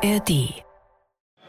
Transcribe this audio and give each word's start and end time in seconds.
ARD. 0.00 0.30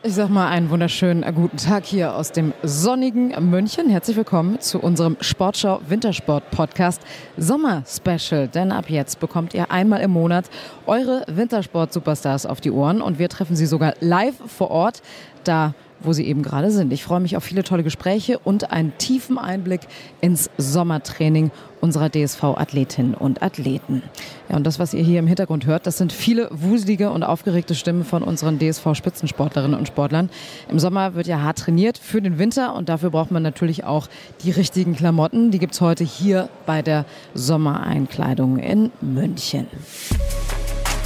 Ich 0.01 0.13
sag 0.13 0.29
mal 0.29 0.47
einen 0.47 0.71
wunderschönen 0.71 1.21
äh, 1.21 1.31
guten 1.31 1.57
Tag 1.57 1.85
hier 1.85 2.15
aus 2.15 2.31
dem 2.31 2.53
sonnigen 2.63 3.31
München. 3.51 3.89
Herzlich 3.89 4.17
willkommen 4.17 4.59
zu 4.59 4.79
unserem 4.79 5.17
Sportschau 5.21 5.81
Wintersport 5.87 6.49
Podcast 6.49 7.01
Sommer 7.37 7.83
Special. 7.85 8.47
Denn 8.47 8.71
ab 8.71 8.89
jetzt 8.89 9.19
bekommt 9.19 9.53
ihr 9.53 9.69
einmal 9.69 10.01
im 10.01 10.11
Monat 10.11 10.49
eure 10.87 11.25
Wintersport 11.27 11.93
Superstars 11.93 12.47
auf 12.47 12.59
die 12.59 12.71
Ohren 12.71 13.03
und 13.03 13.19
wir 13.19 13.29
treffen 13.29 13.55
sie 13.55 13.67
sogar 13.67 13.93
live 13.99 14.35
vor 14.47 14.71
Ort. 14.71 15.03
Da 15.43 15.75
wo 16.01 16.13
sie 16.13 16.25
eben 16.25 16.43
gerade 16.43 16.71
sind. 16.71 16.93
Ich 16.93 17.03
freue 17.03 17.19
mich 17.19 17.37
auf 17.37 17.43
viele 17.43 17.63
tolle 17.63 17.83
Gespräche 17.83 18.39
und 18.39 18.71
einen 18.71 18.97
tiefen 18.97 19.37
Einblick 19.37 19.81
ins 20.21 20.49
Sommertraining 20.57 21.51
unserer 21.81 22.09
DSV-Athletinnen 22.09 23.13
und 23.13 23.41
Athleten. 23.41 24.03
Ja, 24.49 24.57
und 24.57 24.65
das, 24.65 24.79
was 24.79 24.93
ihr 24.93 25.03
hier 25.03 25.19
im 25.19 25.27
Hintergrund 25.27 25.65
hört, 25.65 25.87
das 25.87 25.97
sind 25.97 26.11
viele 26.11 26.49
wuselige 26.51 27.11
und 27.11 27.23
aufgeregte 27.23 27.75
Stimmen 27.75 28.03
von 28.03 28.23
unseren 28.23 28.59
DSV-Spitzensportlerinnen 28.59 29.77
und 29.77 29.87
Sportlern. 29.87 30.29
Im 30.69 30.79
Sommer 30.79 31.15
wird 31.15 31.27
ja 31.27 31.41
hart 31.41 31.59
trainiert 31.59 31.97
für 31.97 32.21
den 32.21 32.37
Winter 32.37 32.75
und 32.75 32.89
dafür 32.89 33.11
braucht 33.11 33.31
man 33.31 33.43
natürlich 33.43 33.83
auch 33.83 34.07
die 34.43 34.51
richtigen 34.51 34.95
Klamotten. 34.95 35.51
Die 35.51 35.59
gibt 35.59 35.73
es 35.73 35.81
heute 35.81 36.03
hier 36.03 36.49
bei 36.65 36.81
der 36.81 37.05
Sommereinkleidung 37.33 38.57
in 38.57 38.91
München. 39.01 39.67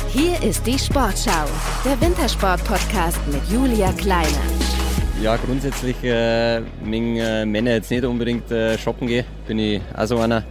Hier 0.10 0.41
ist 0.44 0.66
die 0.68 0.77
Sportschau, 0.77 1.46
der 1.84 1.99
Wintersport-Podcast 1.99 3.20
mit 3.32 3.41
Julia 3.49 3.91
Kleiner. 3.94 4.73
Ja, 5.23 5.38
grundsätzlich, 5.38 6.04
äh, 6.04 6.62
wenn 6.84 7.16
äh, 7.16 7.45
Männer 7.45 7.72
jetzt 7.72 7.90
nicht 7.90 8.04
unbedingt 8.04 8.52
äh, 8.52 8.77
shoppen 8.77 9.08
gehen, 9.08 9.23
bin 9.48 9.58
ich 9.58 9.82
auch 9.96 10.05
so 10.05 10.18
einer. 10.20 10.44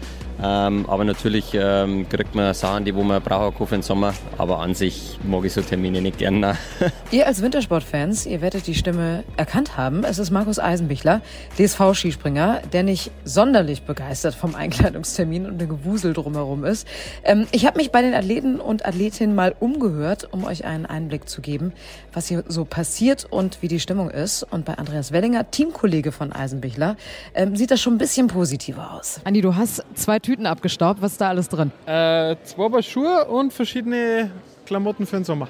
Ähm, 0.43 0.87
aber 0.89 1.05
natürlich 1.05 1.55
ähm, 1.55 2.09
kriegt 2.09 2.35
man 2.35 2.53
Sachen, 2.55 2.85
die 2.85 2.95
wo 2.95 3.03
man 3.03 3.23
braucht 3.23 3.59
für 3.59 3.67
den 3.77 3.83
Sommer. 3.83 4.13
Aber 4.39 4.59
an 4.59 4.75
sich 4.75 5.19
mag 5.23 5.45
ich 5.45 5.53
so 5.53 5.61
Termine 5.61 6.03
nicht 6.03 6.19
gerne. 6.19 6.57
ihr 7.11 7.27
als 7.27 7.43
Wintersportfans, 7.43 8.27
ihr 8.27 8.41
werdet 8.41 8.67
die 8.67 8.75
Stimme 8.75 9.23
erkannt 9.37 9.77
haben. 9.77 10.05
Es 10.05 10.19
ist 10.19 10.31
Markus 10.31 10.59
Eisenbichler, 10.59 11.21
DSV-Skispringer, 11.59 12.62
der 12.73 12.83
nicht 12.83 13.12
sonderlich 13.25 13.83
begeistert 13.83 14.34
vom 14.34 14.55
Einkleidungstermin 14.55 15.47
und 15.47 15.61
dem 15.61 15.69
Gewusel 15.69 16.12
drumherum 16.12 16.65
ist. 16.65 16.89
Ähm, 17.23 17.47
ich 17.53 17.67
habe 17.67 17.79
mich 17.79 17.93
bei 17.93 18.03
den 18.03 18.15
Athleten 18.15 18.61
und 18.61 18.84
Athletinnen 18.84 19.34
mal 19.34 19.55
umgehört, 19.61 20.29
um 20.33 20.45
euch 20.45 20.65
einen 20.65 20.87
Einblick 20.87 21.29
zu 21.29 21.41
geben, 21.41 21.73
was 22.12 22.27
hier 22.27 22.43
so 22.49 22.65
passiert 22.65 23.27
und 23.31 23.62
wie 23.62 23.69
die 23.69 23.81
Stimmung 23.81 24.11
ist. 24.11 24.43
Und 24.43 24.65
bei 24.65 24.75
Andreas 24.75 25.12
Wellinger, 25.12 25.51
Teamkollege 25.51 26.11
von 26.11 26.33
Eisenbichler, 26.33 26.97
ähm, 27.34 27.55
sieht 27.55 27.71
das 27.71 27.81
schon 27.81 27.95
ein 27.95 27.99
bisschen 27.99 28.27
positiver 28.27 28.93
aus. 28.93 29.21
Andi, 29.25 29.41
du 29.41 29.55
hast 29.55 29.84
zwei 29.95 30.19
Tüten 30.33 30.47
abgestaubt. 30.47 31.02
Was 31.02 31.12
ist 31.12 31.20
da 31.20 31.28
alles 31.28 31.50
drin? 31.50 31.70
Äh, 31.84 32.36
zwei 32.44 32.70
Paar 32.70 32.83
Schuhe 32.83 33.27
und 33.27 33.52
verschiedene 33.52 34.30
Klamotten 34.64 35.05
für 35.05 35.16
den 35.16 35.25
Sommer. 35.25 35.48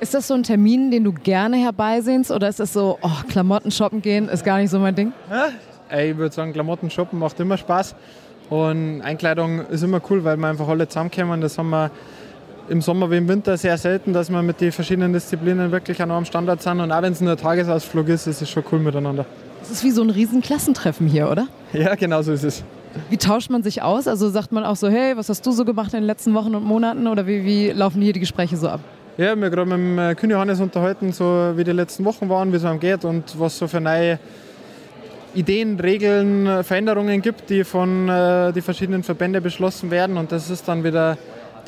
Ist 0.00 0.14
das 0.14 0.28
so 0.28 0.34
ein 0.34 0.42
Termin, 0.42 0.90
den 0.90 1.04
du 1.04 1.12
gerne 1.12 1.58
herbeisehnst 1.58 2.30
oder 2.30 2.48
ist 2.48 2.58
das 2.58 2.72
so, 2.72 2.98
oh, 3.02 3.10
Klamotten 3.28 3.70
shoppen 3.70 4.00
gehen 4.00 4.30
ist 4.30 4.42
gar 4.42 4.58
nicht 4.58 4.70
so 4.70 4.78
mein 4.78 4.94
Ding? 4.94 5.12
Ja, 5.30 5.98
ich 5.98 6.16
würde 6.16 6.34
sagen, 6.34 6.54
Klamotten 6.54 6.88
shoppen 6.88 7.18
macht 7.18 7.38
immer 7.38 7.58
Spaß 7.58 7.94
und 8.48 9.02
Einkleidung 9.02 9.66
ist 9.66 9.82
immer 9.82 10.00
cool, 10.08 10.24
weil 10.24 10.38
wir 10.38 10.48
einfach 10.48 10.68
alle 10.68 10.88
zusammenkommen. 10.88 11.42
Das 11.42 11.58
haben 11.58 11.68
wir 11.68 11.90
im 12.70 12.80
Sommer 12.80 13.10
wie 13.10 13.18
im 13.18 13.28
Winter 13.28 13.58
sehr 13.58 13.76
selten, 13.76 14.14
dass 14.14 14.30
wir 14.30 14.40
mit 14.40 14.58
den 14.58 14.72
verschiedenen 14.72 15.12
Disziplinen 15.12 15.70
wirklich 15.70 16.00
an 16.00 16.10
einem 16.10 16.24
Standard 16.24 16.62
sind 16.62 16.80
und 16.80 16.90
auch 16.90 17.02
wenn 17.02 17.12
es 17.12 17.20
nur 17.20 17.32
ein 17.32 17.36
Tagesausflug 17.36 18.08
ist, 18.08 18.26
ist 18.26 18.40
es 18.40 18.48
schon 18.48 18.64
cool 18.72 18.78
miteinander. 18.78 19.26
Das 19.60 19.70
ist 19.70 19.84
wie 19.84 19.90
so 19.90 20.02
ein 20.02 20.08
riesen 20.08 20.40
Klassentreffen 20.40 21.08
hier, 21.08 21.30
oder? 21.30 21.46
Ja, 21.74 21.94
genau 21.94 22.22
so 22.22 22.32
ist 22.32 22.44
es. 22.44 22.64
Wie 23.10 23.16
tauscht 23.16 23.50
man 23.50 23.62
sich 23.62 23.82
aus? 23.82 24.08
Also 24.08 24.28
sagt 24.30 24.52
man 24.52 24.64
auch 24.64 24.76
so, 24.76 24.88
hey, 24.88 25.16
was 25.16 25.28
hast 25.28 25.44
du 25.46 25.52
so 25.52 25.64
gemacht 25.64 25.92
in 25.94 26.00
den 26.00 26.06
letzten 26.06 26.34
Wochen 26.34 26.54
und 26.54 26.64
Monaten? 26.64 27.06
Oder 27.06 27.26
wie, 27.26 27.44
wie 27.44 27.70
laufen 27.70 28.00
hier 28.02 28.12
die 28.12 28.20
Gespräche 28.20 28.56
so 28.56 28.68
ab? 28.68 28.80
Ja, 29.16 29.36
wir 29.36 29.46
haben 29.46 29.52
gerade 29.52 29.66
mit 29.66 29.78
dem 29.78 29.98
äh, 29.98 30.14
Kühn 30.14 30.30
Johannes 30.30 30.60
unterhalten, 30.60 31.12
so 31.12 31.52
wie 31.54 31.62
die 31.62 31.72
letzten 31.72 32.04
Wochen 32.04 32.28
waren, 32.28 32.52
wie 32.52 32.56
es 32.56 32.64
einem 32.64 32.80
geht 32.80 33.04
und 33.04 33.38
was 33.38 33.58
so 33.58 33.68
für 33.68 33.80
neue 33.80 34.18
Ideen, 35.34 35.78
Regeln, 35.78 36.64
Veränderungen 36.64 37.22
gibt, 37.22 37.50
die 37.50 37.64
von 37.64 38.08
äh, 38.08 38.52
den 38.52 38.62
verschiedenen 38.62 39.02
Verbänden 39.02 39.42
beschlossen 39.42 39.90
werden. 39.90 40.16
Und 40.16 40.32
das 40.32 40.50
ist 40.50 40.66
dann 40.66 40.82
wieder 40.82 41.16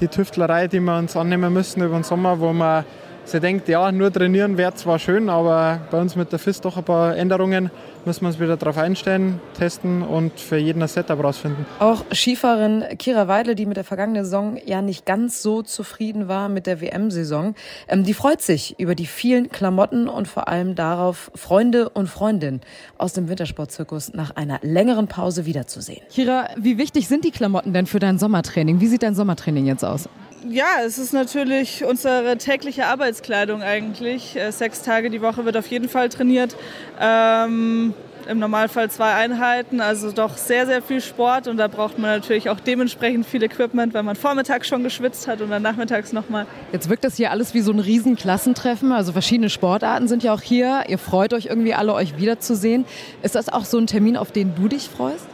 die 0.00 0.08
Tüftlerei, 0.08 0.68
die 0.68 0.80
wir 0.80 0.98
uns 0.98 1.16
annehmen 1.16 1.52
müssen 1.52 1.82
über 1.82 1.96
den 1.96 2.04
Sommer, 2.04 2.38
wo 2.38 2.52
man 2.52 2.84
sie 3.26 3.40
denkt, 3.40 3.68
ja, 3.68 3.92
nur 3.92 4.12
trainieren 4.12 4.56
wäre 4.56 4.74
zwar 4.74 4.98
schön, 4.98 5.28
aber 5.28 5.80
bei 5.90 6.00
uns 6.00 6.16
mit 6.16 6.32
der 6.32 6.38
FIS 6.38 6.60
doch 6.60 6.76
ein 6.76 6.84
paar 6.84 7.16
Änderungen 7.16 7.70
müssen 8.06 8.22
wir 8.22 8.28
uns 8.28 8.38
wieder 8.38 8.56
darauf 8.56 8.78
einstellen, 8.78 9.40
testen 9.58 10.02
und 10.02 10.38
für 10.38 10.56
jeden 10.56 10.80
ein 10.80 10.88
Setup 10.88 11.22
rausfinden. 11.22 11.66
Auch 11.80 12.04
Skifahrerin 12.12 12.84
Kira 12.98 13.26
Weidle, 13.26 13.56
die 13.56 13.66
mit 13.66 13.76
der 13.76 13.84
vergangenen 13.84 14.24
Saison 14.24 14.56
ja 14.64 14.80
nicht 14.80 15.04
ganz 15.06 15.42
so 15.42 15.62
zufrieden 15.62 16.28
war 16.28 16.48
mit 16.48 16.66
der 16.66 16.80
WM-Saison, 16.80 17.54
ähm, 17.88 18.04
die 18.04 18.14
freut 18.14 18.42
sich 18.42 18.78
über 18.78 18.94
die 18.94 19.06
vielen 19.06 19.50
Klamotten 19.50 20.08
und 20.08 20.28
vor 20.28 20.48
allem 20.48 20.76
darauf, 20.76 21.32
Freunde 21.34 21.88
und 21.88 22.08
Freundinnen 22.08 22.60
aus 22.96 23.12
dem 23.12 23.28
Wintersportzirkus 23.28 24.14
nach 24.14 24.36
einer 24.36 24.60
längeren 24.62 25.08
Pause 25.08 25.44
wiederzusehen. 25.44 26.02
Kira, 26.10 26.48
wie 26.56 26.78
wichtig 26.78 27.08
sind 27.08 27.24
die 27.24 27.32
Klamotten 27.32 27.72
denn 27.72 27.86
für 27.86 27.98
dein 27.98 28.18
Sommertraining? 28.18 28.80
Wie 28.80 28.86
sieht 28.86 29.02
dein 29.02 29.16
Sommertraining 29.16 29.66
jetzt 29.66 29.84
aus? 29.84 30.08
Ja, 30.48 30.84
es 30.84 30.98
ist 30.98 31.12
natürlich 31.12 31.84
unsere 31.84 32.36
tägliche 32.38 32.86
Arbeitskleidung 32.86 33.62
eigentlich. 33.62 34.36
Äh, 34.36 34.52
sechs 34.52 34.82
Tage 34.82 35.10
die 35.10 35.20
Woche 35.20 35.44
wird 35.44 35.56
auf 35.56 35.66
jeden 35.66 35.88
Fall 35.88 36.08
trainiert. 36.08 36.56
Ähm, 37.00 37.94
Im 38.28 38.38
Normalfall 38.38 38.90
zwei 38.90 39.14
Einheiten, 39.14 39.80
also 39.80 40.12
doch 40.12 40.36
sehr, 40.36 40.66
sehr 40.66 40.82
viel 40.82 41.00
Sport. 41.00 41.48
Und 41.48 41.56
da 41.56 41.66
braucht 41.66 41.98
man 41.98 42.10
natürlich 42.10 42.48
auch 42.48 42.60
dementsprechend 42.60 43.26
viel 43.26 43.42
Equipment, 43.42 43.92
weil 43.94 44.04
man 44.04 44.14
vormittags 44.14 44.68
schon 44.68 44.84
geschwitzt 44.84 45.26
hat 45.26 45.40
und 45.40 45.50
dann 45.50 45.62
nachmittags 45.62 46.12
nochmal. 46.12 46.46
Jetzt 46.72 46.88
wirkt 46.88 47.04
das 47.04 47.16
hier 47.16 47.32
alles 47.32 47.54
wie 47.54 47.60
so 47.60 47.72
ein 47.72 47.80
Riesenklassentreffen. 47.80 48.92
Also 48.92 49.12
verschiedene 49.12 49.50
Sportarten 49.50 50.06
sind 50.06 50.22
ja 50.22 50.32
auch 50.32 50.42
hier. 50.42 50.84
Ihr 50.88 50.98
freut 50.98 51.32
euch 51.32 51.46
irgendwie 51.46 51.74
alle, 51.74 51.92
euch 51.94 52.18
wiederzusehen. 52.18 52.84
Ist 53.22 53.34
das 53.34 53.48
auch 53.48 53.64
so 53.64 53.78
ein 53.78 53.86
Termin, 53.88 54.16
auf 54.16 54.30
den 54.30 54.54
du 54.54 54.68
dich 54.68 54.88
freust? 54.88 55.26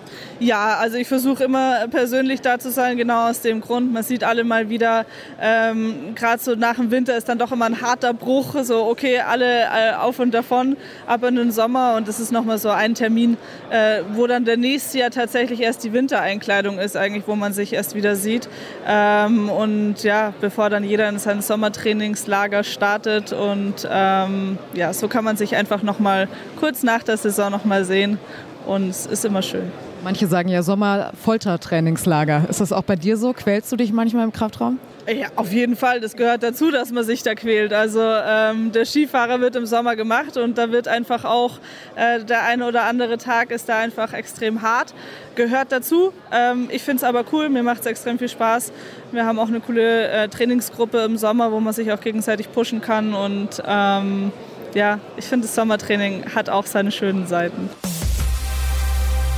Ja, 0.43 0.79
also 0.81 0.97
ich 0.97 1.07
versuche 1.07 1.45
immer 1.45 1.87
persönlich 1.89 2.41
da 2.41 2.59
zu 2.59 2.73
sein, 2.73 2.97
genau 2.97 3.29
aus 3.31 3.43
dem 3.43 3.61
Grund. 3.61 3.93
Man 3.93 4.03
sieht 4.03 4.25
alle 4.25 4.43
mal 4.43 4.69
wieder, 4.69 5.07
ähm, 5.41 6.17
gerade 6.17 6.43
so 6.43 6.57
nach 6.57 6.75
dem 6.75 6.91
Winter 6.91 7.17
ist 7.17 7.29
dann 7.29 7.39
doch 7.39 7.53
immer 7.53 7.67
ein 7.67 7.81
harter 7.81 8.13
Bruch, 8.13 8.57
so 8.65 8.87
okay, 8.87 9.21
alle 9.21 9.47
äh, 9.47 9.95
auf 9.97 10.19
und 10.19 10.35
davon, 10.35 10.77
ab 11.07 11.23
in 11.23 11.37
den 11.37 11.53
Sommer 11.53 11.95
und 11.95 12.09
das 12.09 12.19
ist 12.19 12.33
nochmal 12.33 12.59
so 12.59 12.71
ein 12.71 12.97
Termin, 12.97 13.37
äh, 13.71 14.03
wo 14.15 14.27
dann 14.27 14.45
der 14.45 14.57
nächste 14.57 14.99
Jahr 14.99 15.11
tatsächlich 15.11 15.61
erst 15.61 15.85
die 15.85 15.93
Wintereinkleidung 15.93 16.81
ist, 16.81 16.97
eigentlich, 16.97 17.29
wo 17.29 17.37
man 17.37 17.53
sich 17.53 17.73
erst 17.73 17.95
wieder 17.95 18.17
sieht. 18.17 18.49
Ähm, 18.85 19.49
und 19.49 20.03
ja, 20.03 20.35
bevor 20.41 20.71
dann 20.71 20.83
jeder 20.83 21.09
in 21.09 21.21
sein 21.21 21.41
Sommertrainingslager 21.41 22.65
startet 22.65 23.33
und 23.33 23.87
ähm, 23.89 24.59
ja, 24.75 24.93
so 24.93 25.07
kann 25.07 25.23
man 25.23 25.37
sich 25.37 25.55
einfach 25.55 25.85
nochmal 25.85 26.27
kurz 26.59 26.83
nach 26.83 27.05
der 27.05 27.17
Saison 27.17 27.53
nochmal 27.53 27.85
sehen 27.85 28.19
und 28.67 28.89
es 28.89 29.07
ist 29.07 29.25
immer 29.25 29.43
schön. 29.43 29.71
Manche 30.05 30.27
sagen 30.27 30.49
ja 30.49 30.65
Sommer-Foltertrainingslager. 30.65 32.47
Ist 32.49 32.61
das 32.61 32.73
auch 32.73 32.83
bei 32.83 32.97
dir 32.97 33.17
so? 33.17 33.33
Quälst 33.33 33.71
du 33.71 33.77
dich 33.77 33.93
manchmal 33.93 34.25
im 34.25 34.33
Kraftraum? 34.33 34.81
Ja, 35.07 35.29
auf 35.37 35.53
jeden 35.53 35.77
Fall. 35.77 36.01
Das 36.01 36.17
gehört 36.17 36.43
dazu, 36.43 36.73
dass 36.73 36.91
man 36.91 37.05
sich 37.05 37.23
da 37.23 37.37
quält. 37.37 37.73
Also 37.73 38.01
ähm, 38.03 38.73
der 38.73 38.85
Skifahrer 38.85 39.41
wird 39.41 39.55
im 39.55 39.65
Sommer 39.65 39.95
gemacht 39.95 40.37
und 40.37 40.59
da 40.59 40.73
wird 40.73 40.89
einfach 40.89 41.25
auch 41.25 41.59
äh, 41.95 42.25
der 42.25 42.45
eine 42.45 42.67
oder 42.67 42.85
andere 42.85 43.17
Tag 43.17 43.53
ist 43.53 43.69
da 43.69 43.79
einfach 43.79 44.12
extrem 44.12 44.62
hart. 44.62 44.93
Gehört 45.37 45.71
dazu. 45.71 46.12
Ähm, 46.33 46.69
ich 46.71 46.83
finde 46.83 46.99
es 46.99 47.05
aber 47.05 47.25
cool. 47.33 47.49
Mir 47.49 47.62
macht 47.62 47.81
es 47.81 47.87
extrem 47.87 48.19
viel 48.19 48.29
Spaß. 48.29 48.73
Wir 49.12 49.25
haben 49.25 49.39
auch 49.39 49.49
eine 49.49 49.61
coole 49.61 50.09
äh, 50.09 50.29
Trainingsgruppe 50.29 50.99
im 50.99 51.17
Sommer, 51.17 51.53
wo 51.53 51.61
man 51.61 51.73
sich 51.73 51.93
auch 51.93 52.01
gegenseitig 52.01 52.53
pushen 52.53 52.81
kann. 52.81 53.15
Und 53.15 53.62
ähm, 53.65 54.33
ja, 54.75 54.99
ich 55.17 55.27
finde, 55.27 55.47
das 55.47 55.55
Sommertraining 55.55 56.25
hat 56.35 56.49
auch 56.49 56.67
seine 56.67 56.91
schönen 56.91 57.29
Seiten. 57.29 57.71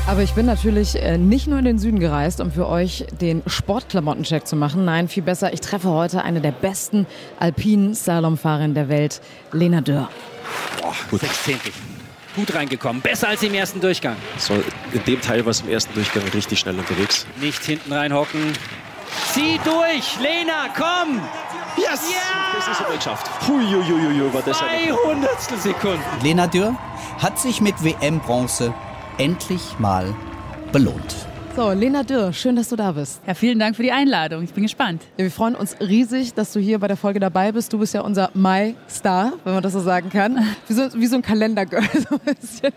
Aber 0.06 0.20
ich 0.20 0.34
bin 0.34 0.44
natürlich 0.44 1.00
äh, 1.00 1.16
nicht 1.16 1.46
nur 1.46 1.58
in 1.58 1.64
den 1.64 1.78
Süden 1.78 1.98
gereist, 1.98 2.42
um 2.42 2.52
für 2.52 2.68
euch 2.68 3.06
den 3.22 3.42
Sportklamottencheck 3.46 4.46
zu 4.46 4.54
machen. 4.54 4.84
Nein, 4.84 5.08
viel 5.08 5.22
besser, 5.22 5.54
ich 5.54 5.62
treffe 5.62 5.88
heute 5.88 6.22
eine 6.22 6.42
der 6.42 6.52
besten 6.52 7.06
alpinen 7.40 7.94
Slalomfahrerinnen 7.94 8.74
der 8.74 8.90
Welt, 8.90 9.22
Lena 9.52 9.80
Dörr. 9.80 10.10
Boah, 10.82 10.92
gut. 11.10 11.20
Sechzehntel. 11.20 11.72
Gut 12.36 12.54
reingekommen. 12.54 13.00
Besser 13.00 13.28
als 13.28 13.42
im 13.44 13.54
ersten 13.54 13.80
Durchgang. 13.80 14.16
So, 14.36 14.54
in 14.92 15.04
dem 15.06 15.20
Teil 15.22 15.42
war 15.46 15.50
es 15.50 15.62
im 15.62 15.70
ersten 15.70 15.94
Durchgang 15.94 16.22
richtig 16.34 16.58
schnell 16.58 16.78
unterwegs. 16.78 17.26
Nicht 17.40 17.64
hinten 17.64 17.92
reinhocken. 17.92 18.52
Zieh 19.32 19.58
durch! 19.64 20.18
Lena, 20.20 20.66
komm! 20.76 21.20
Yes! 21.76 22.02
Ja! 22.12 22.58
Das 22.58 22.68
ist 22.68 22.84
aber 22.84 22.96
geschafft. 22.96 23.30
Huiuiuiui, 23.48 24.34
war 24.34 24.42
das 24.42 24.58
200 24.58 25.62
Sekunden. 25.62 26.02
Lena 26.22 26.46
Dürr 26.46 26.76
hat 27.22 27.38
sich 27.38 27.62
mit 27.62 27.82
WM-Bronze 27.82 28.74
endlich 29.18 29.78
mal 29.78 30.14
belohnt. 30.72 31.14
So, 31.56 31.70
Lena 31.70 32.02
Dürr, 32.02 32.32
schön, 32.32 32.56
dass 32.56 32.68
du 32.68 32.74
da 32.74 32.90
bist. 32.90 33.20
Ja, 33.28 33.34
vielen 33.34 33.60
Dank 33.60 33.76
für 33.76 33.84
die 33.84 33.92
Einladung. 33.92 34.42
Ich 34.42 34.52
bin 34.52 34.64
gespannt. 34.64 35.02
Ja, 35.16 35.22
wir 35.22 35.30
freuen 35.30 35.54
uns 35.54 35.76
riesig, 35.80 36.34
dass 36.34 36.52
du 36.52 36.58
hier 36.58 36.80
bei 36.80 36.88
der 36.88 36.96
Folge 36.96 37.20
dabei 37.20 37.52
bist. 37.52 37.72
Du 37.72 37.78
bist 37.78 37.94
ja 37.94 38.00
unser 38.00 38.30
My-Star, 38.34 39.34
wenn 39.44 39.54
man 39.54 39.62
das 39.62 39.72
so 39.72 39.78
sagen 39.78 40.10
kann. 40.10 40.44
Wie 40.66 40.72
so, 40.72 40.92
wie 40.94 41.06
so 41.06 41.14
ein 41.14 41.22
Kalendergirl. 41.22 41.84
So 42.08 42.16
ein 42.16 42.34
bisschen. 42.34 42.72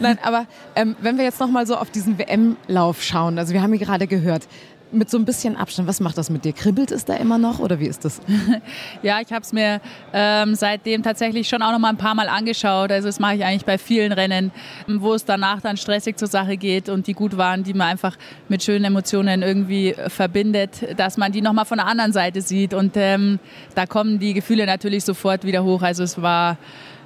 Nein, 0.00 0.18
aber 0.22 0.46
ähm, 0.76 0.94
wenn 1.00 1.16
wir 1.16 1.24
jetzt 1.24 1.40
noch 1.40 1.48
mal 1.48 1.66
so 1.66 1.76
auf 1.76 1.90
diesen 1.90 2.18
WM-Lauf 2.18 3.02
schauen, 3.02 3.38
also 3.38 3.54
wir 3.54 3.62
haben 3.62 3.72
hier 3.72 3.86
gerade 3.86 4.06
gehört, 4.06 4.46
mit 4.92 5.10
so 5.10 5.18
ein 5.18 5.24
bisschen 5.24 5.56
Abstand. 5.56 5.88
Was 5.88 6.00
macht 6.00 6.18
das 6.18 6.30
mit 6.30 6.44
dir? 6.44 6.52
Kribbelt 6.52 6.90
es 6.90 7.04
da 7.04 7.14
immer 7.14 7.38
noch 7.38 7.58
oder 7.58 7.80
wie 7.80 7.86
ist 7.86 8.04
das? 8.04 8.20
ja, 9.02 9.20
ich 9.20 9.32
habe 9.32 9.42
es 9.42 9.52
mir 9.52 9.80
ähm, 10.12 10.54
seitdem 10.54 11.02
tatsächlich 11.02 11.48
schon 11.48 11.62
auch 11.62 11.72
noch 11.72 11.78
mal 11.78 11.90
ein 11.90 11.96
paar 11.96 12.14
Mal 12.14 12.28
angeschaut. 12.28 12.90
Also 12.90 13.08
das 13.08 13.20
mache 13.20 13.36
ich 13.36 13.44
eigentlich 13.44 13.64
bei 13.64 13.78
vielen 13.78 14.12
Rennen, 14.12 14.52
wo 14.86 15.14
es 15.14 15.24
danach 15.24 15.60
dann 15.60 15.76
stressig 15.76 16.16
zur 16.16 16.28
Sache 16.28 16.56
geht 16.56 16.88
und 16.88 17.06
die 17.06 17.14
gut 17.14 17.36
waren, 17.36 17.64
die 17.64 17.74
man 17.74 17.88
einfach 17.88 18.16
mit 18.48 18.62
schönen 18.62 18.84
Emotionen 18.84 19.42
irgendwie 19.42 19.94
verbindet, 20.08 20.98
dass 20.98 21.16
man 21.16 21.32
die 21.32 21.42
noch 21.42 21.52
mal 21.52 21.64
von 21.64 21.78
der 21.78 21.86
anderen 21.86 22.12
Seite 22.12 22.40
sieht. 22.40 22.74
Und 22.74 22.96
ähm, 22.96 23.38
da 23.74 23.86
kommen 23.86 24.18
die 24.18 24.34
Gefühle 24.34 24.66
natürlich 24.66 25.04
sofort 25.04 25.44
wieder 25.44 25.64
hoch. 25.64 25.82
Also 25.82 26.02
es 26.02 26.20
war 26.20 26.56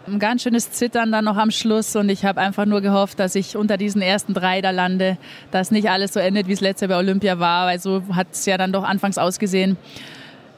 ein 0.06 0.18
ganz 0.18 0.42
schönes 0.42 0.70
Zittern 0.70 1.12
dann 1.12 1.24
noch 1.24 1.36
am 1.36 1.50
Schluss 1.50 1.94
und 1.96 2.08
ich 2.08 2.24
habe 2.24 2.40
einfach 2.40 2.66
nur 2.66 2.80
gehofft, 2.80 3.18
dass 3.18 3.34
ich 3.34 3.56
unter 3.56 3.76
diesen 3.76 4.02
ersten 4.02 4.34
drei 4.34 4.60
da 4.60 4.70
lande, 4.70 5.16
dass 5.50 5.70
nicht 5.70 5.90
alles 5.90 6.12
so 6.12 6.20
endet, 6.20 6.48
wie 6.48 6.52
es 6.52 6.60
letztes 6.60 6.88
Jahr 6.88 6.98
bei 6.98 7.04
Olympia 7.04 7.38
war, 7.38 7.66
weil 7.66 7.78
so 7.78 8.02
hat 8.12 8.28
es 8.32 8.44
ja 8.46 8.58
dann 8.58 8.72
doch 8.72 8.84
anfangs 8.84 9.18
ausgesehen. 9.18 9.76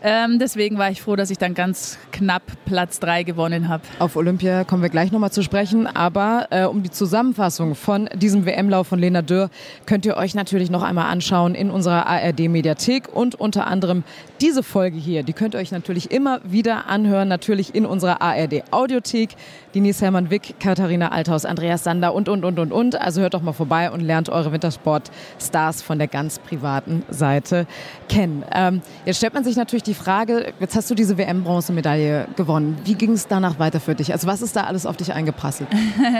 Ähm, 0.06 0.38
deswegen 0.38 0.76
war 0.76 0.90
ich 0.90 1.00
froh, 1.00 1.16
dass 1.16 1.30
ich 1.30 1.38
dann 1.38 1.54
ganz 1.54 1.96
knapp 2.12 2.42
Platz 2.66 3.00
3 3.00 3.22
gewonnen 3.22 3.70
habe. 3.70 3.82
Auf 3.98 4.16
Olympia 4.16 4.64
kommen 4.64 4.82
wir 4.82 4.90
gleich 4.90 5.10
nochmal 5.10 5.32
zu 5.32 5.42
sprechen, 5.42 5.86
aber 5.86 6.48
äh, 6.50 6.64
um 6.64 6.82
die 6.82 6.90
Zusammenfassung 6.90 7.74
von 7.74 8.10
diesem 8.14 8.44
WM-Lauf 8.44 8.86
von 8.86 8.98
Lena 8.98 9.22
Dürr 9.22 9.48
könnt 9.86 10.04
ihr 10.04 10.18
euch 10.18 10.34
natürlich 10.34 10.68
noch 10.70 10.82
einmal 10.82 11.06
anschauen 11.06 11.54
in 11.54 11.70
unserer 11.70 12.06
ARD-Mediathek 12.06 13.08
und 13.08 13.34
unter 13.34 13.66
anderem 13.66 14.04
diese 14.42 14.62
Folge 14.62 14.98
hier. 14.98 15.22
Die 15.22 15.32
könnt 15.32 15.54
ihr 15.54 15.60
euch 15.60 15.72
natürlich 15.72 16.10
immer 16.10 16.40
wieder 16.44 16.86
anhören, 16.86 17.28
natürlich 17.28 17.74
in 17.74 17.86
unserer 17.86 18.20
ARD-Audiothek. 18.20 19.30
Denise 19.74 20.02
Hermann-Wick, 20.02 20.56
Katharina 20.60 21.12
Althaus, 21.12 21.46
Andreas 21.46 21.82
Sander 21.82 22.12
und, 22.12 22.28
und, 22.28 22.44
und, 22.44 22.58
und, 22.58 22.72
und. 22.72 23.00
Also 23.00 23.22
hört 23.22 23.32
doch 23.32 23.42
mal 23.42 23.54
vorbei 23.54 23.90
und 23.90 24.00
lernt 24.00 24.28
eure 24.28 24.52
Wintersport-Stars 24.52 25.80
von 25.80 25.98
der 25.98 26.08
ganz 26.08 26.38
privaten 26.38 27.04
Seite 27.08 27.66
kennen. 28.10 28.44
Ähm, 28.54 28.82
jetzt 29.06 29.16
stellt 29.16 29.32
man 29.32 29.44
sich 29.44 29.56
natürlich 29.56 29.82
die 29.82 29.93
Frage, 29.94 30.52
jetzt 30.60 30.76
hast 30.76 30.90
du 30.90 30.94
diese 30.94 31.16
WM-Bronzemedaille 31.16 32.28
gewonnen. 32.36 32.76
Wie 32.84 32.94
ging 32.94 33.12
es 33.12 33.26
danach 33.26 33.58
weiter 33.58 33.80
für 33.80 33.94
dich? 33.94 34.12
Also 34.12 34.26
was 34.26 34.42
ist 34.42 34.56
da 34.56 34.64
alles 34.64 34.86
auf 34.86 34.96
dich 34.96 35.12
eingeprasselt? 35.12 35.68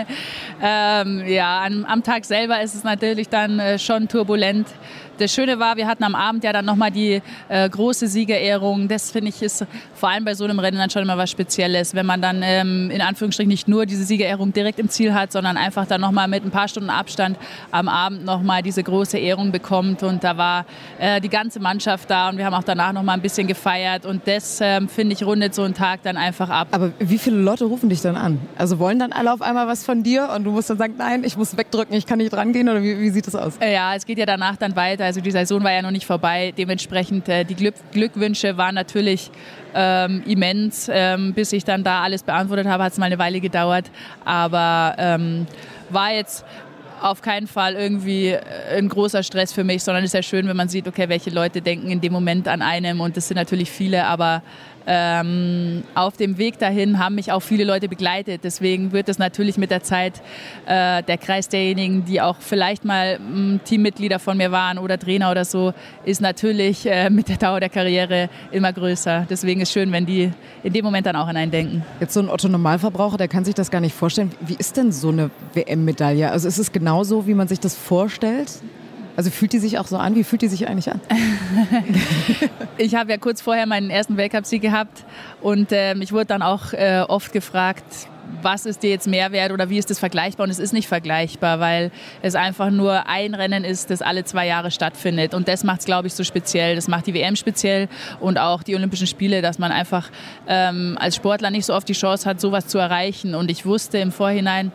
ähm, 0.61 1.23
ja, 1.27 1.63
am, 1.65 1.85
am, 1.85 2.03
Tag 2.03 2.25
selber 2.25 2.61
ist 2.61 2.75
es 2.75 2.83
natürlich 2.83 3.29
dann 3.29 3.59
äh, 3.59 3.77
schon 3.77 4.07
turbulent. 4.07 4.67
Das 5.17 5.33
Schöne 5.33 5.59
war, 5.59 5.77
wir 5.77 5.87
hatten 5.87 6.03
am 6.03 6.15
Abend 6.15 6.43
ja 6.43 6.51
dann 6.51 6.65
nochmal 6.65 6.91
die 6.91 7.21
äh, 7.47 7.69
große 7.69 8.07
Siegerehrung. 8.07 8.87
Das 8.87 9.11
finde 9.11 9.29
ich 9.29 9.41
ist 9.41 9.65
vor 10.05 10.11
allem 10.11 10.23
bei 10.23 10.35
so 10.35 10.43
einem 10.43 10.59
Rennen 10.59 10.77
dann 10.77 10.91
schon 10.91 11.01
immer 11.01 11.17
was 11.17 11.31
Spezielles, 11.31 11.95
wenn 11.95 12.05
man 12.05 12.21
dann 12.21 12.43
ähm, 12.43 12.91
in 12.91 13.01
Anführungsstrichen 13.01 13.49
nicht 13.49 13.67
nur 13.67 13.87
diese 13.87 14.03
Siegerehrung 14.03 14.53
direkt 14.53 14.77
im 14.77 14.87
Ziel 14.87 15.15
hat, 15.15 15.31
sondern 15.31 15.57
einfach 15.57 15.87
dann 15.87 15.99
nochmal 15.99 16.27
mit 16.27 16.45
ein 16.45 16.51
paar 16.51 16.67
Stunden 16.67 16.91
Abstand 16.91 17.39
am 17.71 17.87
Abend 17.87 18.23
nochmal 18.23 18.61
diese 18.61 18.83
große 18.83 19.17
Ehrung 19.17 19.51
bekommt. 19.51 20.03
Und 20.03 20.23
da 20.23 20.37
war 20.37 20.67
äh, 20.99 21.19
die 21.21 21.29
ganze 21.29 21.59
Mannschaft 21.59 22.07
da 22.07 22.29
und 22.29 22.37
wir 22.37 22.45
haben 22.45 22.53
auch 22.53 22.63
danach 22.63 22.93
nochmal 22.93 23.15
ein 23.15 23.23
bisschen 23.23 23.47
gefeiert. 23.47 24.05
Und 24.05 24.27
das, 24.27 24.59
ähm, 24.61 24.89
finde 24.89 25.13
ich, 25.13 25.23
rundet 25.23 25.55
so 25.55 25.63
einen 25.63 25.73
Tag 25.73 26.03
dann 26.03 26.17
einfach 26.17 26.51
ab. 26.51 26.67
Aber 26.69 26.91
wie 26.99 27.17
viele 27.17 27.37
Leute 27.37 27.65
rufen 27.65 27.89
dich 27.89 28.01
dann 28.01 28.15
an? 28.15 28.39
Also 28.59 28.77
wollen 28.77 28.99
dann 28.99 29.11
alle 29.11 29.33
auf 29.33 29.41
einmal 29.41 29.65
was 29.67 29.83
von 29.83 30.03
dir 30.03 30.29
und 30.35 30.43
du 30.43 30.51
musst 30.51 30.69
dann 30.69 30.77
sagen, 30.77 30.93
nein, 30.99 31.23
ich 31.23 31.35
muss 31.35 31.57
wegdrücken, 31.57 31.95
ich 31.95 32.05
kann 32.05 32.19
nicht 32.19 32.31
rangehen 32.31 32.69
oder 32.69 32.83
wie, 32.83 32.99
wie 32.99 33.09
sieht 33.09 33.25
das 33.25 33.33
aus? 33.33 33.57
Äh, 33.59 33.73
ja, 33.73 33.95
es 33.95 34.05
geht 34.05 34.19
ja 34.19 34.27
danach 34.27 34.55
dann 34.55 34.75
weiter. 34.75 35.05
Also 35.05 35.19
die 35.19 35.31
Saison 35.31 35.63
war 35.63 35.71
ja 35.71 35.81
noch 35.81 35.89
nicht 35.89 36.05
vorbei. 36.05 36.53
Dementsprechend 36.55 37.27
äh, 37.27 37.43
die 37.43 37.55
Glück 37.55 37.73
Glückwünsche 37.91 38.55
waren 38.57 38.75
natürlich 38.75 39.31
ähm, 39.75 40.23
immens. 40.25 40.89
Ähm, 40.91 41.33
bis 41.33 41.51
ich 41.53 41.63
dann 41.63 41.83
da 41.83 42.01
alles 42.01 42.23
beantwortet 42.23 42.67
habe, 42.67 42.83
hat 42.83 42.93
es 42.93 42.97
mal 42.97 43.05
eine 43.05 43.19
Weile 43.19 43.39
gedauert. 43.39 43.85
Aber 44.23 44.95
ähm, 44.97 45.45
war 45.89 46.13
jetzt 46.13 46.45
auf 47.01 47.21
keinen 47.21 47.47
Fall 47.47 47.75
irgendwie 47.75 48.29
äh, 48.29 48.41
ein 48.77 48.89
großer 48.89 49.21
Stress 49.23 49.53
für 49.53 49.63
mich, 49.63 49.83
sondern 49.83 50.03
es 50.03 50.09
ist 50.09 50.13
ja 50.13 50.23
schön, 50.23 50.47
wenn 50.47 50.57
man 50.57 50.69
sieht, 50.69 50.87
okay, 50.87 51.09
welche 51.09 51.29
Leute 51.29 51.61
denken 51.61 51.91
in 51.91 52.01
dem 52.01 52.13
Moment 52.13 52.47
an 52.47 52.61
einem 52.61 53.01
und 53.01 53.17
das 53.17 53.27
sind 53.27 53.35
natürlich 53.35 53.69
viele, 53.69 54.05
aber 54.05 54.41
ähm, 54.87 55.83
auf 55.95 56.17
dem 56.17 56.37
Weg 56.37 56.59
dahin 56.59 56.99
haben 56.99 57.15
mich 57.15 57.31
auch 57.31 57.41
viele 57.41 57.63
Leute 57.63 57.89
begleitet. 57.89 58.41
Deswegen 58.43 58.91
wird 58.91 59.09
es 59.09 59.17
natürlich 59.17 59.57
mit 59.57 59.71
der 59.71 59.83
Zeit 59.83 60.21
äh, 60.65 61.01
der 61.03 61.17
Kreis 61.17 61.49
derjenigen, 61.49 62.05
die 62.05 62.21
auch 62.21 62.37
vielleicht 62.39 62.85
mal 62.85 63.15
m, 63.15 63.59
Teammitglieder 63.63 64.19
von 64.19 64.37
mir 64.37 64.51
waren 64.51 64.77
oder 64.77 64.99
Trainer 64.99 65.31
oder 65.31 65.45
so, 65.45 65.73
ist 66.05 66.21
natürlich 66.21 66.85
äh, 66.85 67.09
mit 67.09 67.29
der 67.29 67.37
Dauer 67.37 67.59
der 67.59 67.69
Karriere 67.69 68.29
immer 68.51 68.71
größer. 68.73 69.25
Deswegen 69.29 69.61
ist 69.61 69.69
es 69.69 69.73
schön, 69.73 69.91
wenn 69.91 70.05
die 70.05 70.31
in 70.63 70.73
dem 70.73 70.85
Moment 70.85 71.05
dann 71.07 71.15
auch 71.15 71.27
an 71.27 71.37
einen 71.37 71.51
denken. 71.51 71.83
Jetzt 71.99 72.13
so 72.13 72.19
ein 72.19 72.29
Otto-Normalverbraucher, 72.29 73.17
der 73.17 73.27
kann 73.27 73.45
sich 73.45 73.55
das 73.55 73.71
gar 73.71 73.81
nicht 73.81 73.95
vorstellen. 73.95 74.31
Wie 74.41 74.55
ist 74.55 74.77
denn 74.77 74.91
so 74.91 75.09
eine 75.09 75.31
WM-Medaille? 75.53 76.31
Also 76.31 76.47
ist 76.47 76.57
es 76.57 76.71
genauso, 76.71 77.27
wie 77.27 77.33
man 77.33 77.47
sich 77.47 77.59
das 77.59 77.75
vorstellt? 77.75 78.51
Also 79.15 79.29
fühlt 79.29 79.53
die 79.53 79.59
sich 79.59 79.79
auch 79.79 79.87
so 79.87 79.97
an? 79.97 80.15
Wie 80.15 80.23
fühlt 80.23 80.41
die 80.41 80.47
sich 80.47 80.67
eigentlich 80.67 80.91
an? 80.91 80.99
ich 82.77 82.95
habe 82.95 83.11
ja 83.11 83.17
kurz 83.17 83.41
vorher 83.41 83.65
meinen 83.65 83.89
ersten 83.89 84.17
Weltcup-Sieg 84.17 84.61
gehabt 84.61 85.05
und 85.41 85.71
äh, 85.71 85.95
ich 85.95 86.11
wurde 86.11 86.25
dann 86.25 86.41
auch 86.41 86.73
äh, 86.73 87.03
oft 87.07 87.31
gefragt, 87.31 87.83
was 88.41 88.65
ist 88.65 88.83
dir 88.83 88.89
jetzt 88.89 89.07
Mehrwert 89.07 89.51
oder 89.51 89.69
wie 89.69 89.77
ist 89.77 89.89
das 89.89 89.99
vergleichbar? 89.99 90.45
Und 90.45 90.49
es 90.49 90.59
ist 90.59 90.73
nicht 90.73 90.87
vergleichbar, 90.87 91.59
weil 91.59 91.91
es 92.21 92.35
einfach 92.35 92.69
nur 92.69 93.07
ein 93.07 93.33
Rennen 93.33 93.63
ist, 93.63 93.89
das 93.89 94.01
alle 94.01 94.23
zwei 94.23 94.47
Jahre 94.47 94.71
stattfindet. 94.71 95.33
Und 95.33 95.47
das 95.47 95.63
macht 95.63 95.81
es, 95.81 95.85
glaube 95.85 96.07
ich, 96.07 96.13
so 96.13 96.23
speziell. 96.23 96.75
Das 96.75 96.87
macht 96.87 97.07
die 97.07 97.13
WM 97.13 97.35
speziell 97.35 97.87
und 98.19 98.37
auch 98.37 98.63
die 98.63 98.75
Olympischen 98.75 99.07
Spiele, 99.07 99.41
dass 99.41 99.59
man 99.59 99.71
einfach 99.71 100.09
ähm, 100.47 100.97
als 100.99 101.15
Sportler 101.15 101.51
nicht 101.51 101.65
so 101.65 101.73
oft 101.73 101.87
die 101.87 101.93
Chance 101.93 102.27
hat, 102.29 102.41
sowas 102.41 102.67
zu 102.67 102.77
erreichen. 102.77 103.35
Und 103.35 103.49
ich 103.49 103.65
wusste 103.65 103.97
im 103.97 104.11
Vorhinein, 104.11 104.71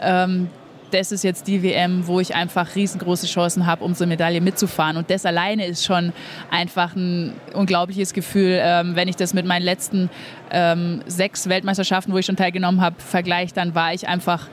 ähm, 0.00 0.48
das 0.90 1.12
ist 1.12 1.24
jetzt 1.24 1.46
die 1.46 1.62
WM, 1.62 2.06
wo 2.06 2.20
ich 2.20 2.34
einfach 2.34 2.74
riesengroße 2.74 3.26
Chancen 3.26 3.66
habe, 3.66 3.84
um 3.84 3.94
so 3.94 4.04
eine 4.04 4.14
Medaille 4.14 4.40
mitzufahren. 4.40 4.96
Und 4.96 5.10
das 5.10 5.26
alleine 5.26 5.66
ist 5.66 5.84
schon 5.84 6.12
einfach 6.50 6.94
ein 6.94 7.32
unglaubliches 7.52 8.12
Gefühl, 8.12 8.58
ähm, 8.60 8.96
wenn 8.96 9.08
ich 9.08 9.16
das 9.16 9.34
mit 9.34 9.46
meinen 9.46 9.62
letzten 9.62 10.10
ähm, 10.50 11.02
sechs 11.06 11.48
Weltmeisterschaften, 11.48 12.12
wo 12.12 12.18
ich 12.18 12.26
schon 12.26 12.36
teilgenommen 12.36 12.80
habe, 12.80 12.96
vergleiche, 13.00 13.54
dann 13.54 13.74
war 13.74 13.92
ich 13.92 14.08
einfach 14.08 14.48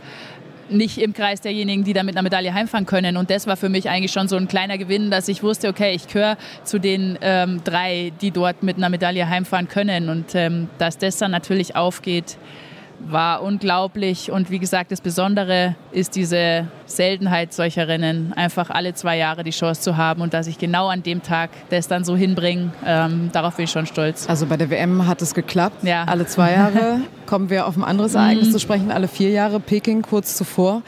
nicht 0.71 0.97
im 0.97 1.13
Kreis 1.13 1.41
derjenigen, 1.41 1.83
die 1.83 1.93
da 1.93 2.03
mit 2.03 2.15
einer 2.15 2.23
Medaille 2.23 2.53
heimfahren 2.53 2.85
können. 2.85 3.17
Und 3.17 3.29
das 3.29 3.45
war 3.47 3.57
für 3.57 3.69
mich 3.69 3.89
eigentlich 3.89 4.11
schon 4.11 4.27
so 4.27 4.37
ein 4.37 4.47
kleiner 4.47 4.77
Gewinn, 4.77 5.11
dass 5.11 5.27
ich 5.27 5.43
wusste, 5.43 5.67
okay, 5.67 5.93
ich 5.93 6.07
gehöre 6.07 6.37
zu 6.63 6.79
den 6.79 7.17
ähm, 7.21 7.61
drei, 7.63 8.11
die 8.21 8.31
dort 8.31 8.63
mit 8.63 8.77
einer 8.77 8.89
Medaille 8.89 9.27
heimfahren 9.27 9.67
können. 9.67 10.09
Und 10.09 10.33
ähm, 10.35 10.69
dass 10.77 10.97
das 10.97 11.17
dann 11.17 11.31
natürlich 11.31 11.75
aufgeht, 11.75 12.37
war 13.07 13.41
unglaublich. 13.41 14.31
Und 14.31 14.49
wie 14.49 14.59
gesagt, 14.59 14.91
das 14.91 15.01
Besondere 15.01 15.75
ist 15.91 16.15
diese 16.15 16.67
Seltenheit 16.85 17.53
solcher 17.53 17.87
Rennen, 17.87 18.33
einfach 18.33 18.69
alle 18.69 18.93
zwei 18.93 19.17
Jahre 19.17 19.43
die 19.43 19.51
Chance 19.51 19.81
zu 19.81 19.97
haben 19.97 20.21
und 20.21 20.33
dass 20.33 20.47
ich 20.47 20.57
genau 20.57 20.87
an 20.87 21.03
dem 21.03 21.23
Tag 21.23 21.49
das 21.69 21.87
dann 21.87 22.03
so 22.03 22.15
hinbringe, 22.15 22.71
ähm, 22.85 23.29
darauf 23.31 23.55
bin 23.55 23.65
ich 23.65 23.71
schon 23.71 23.85
stolz. 23.85 24.27
Also 24.29 24.45
bei 24.45 24.57
der 24.57 24.69
WM 24.69 25.07
hat 25.07 25.21
es 25.21 25.33
geklappt, 25.33 25.83
ja. 25.83 26.03
alle 26.03 26.25
zwei 26.25 26.53
Jahre. 26.53 27.01
Kommen 27.25 27.49
wir 27.49 27.67
auf 27.67 27.77
ein 27.77 27.83
anderes 27.83 28.15
Ereignis 28.15 28.49
mhm. 28.49 28.51
zu 28.51 28.59
sprechen, 28.59 28.91
alle 28.91 29.07
vier 29.07 29.29
Jahre, 29.29 29.59
Peking 29.59 30.01
kurz 30.01 30.35
zuvor. 30.35 30.81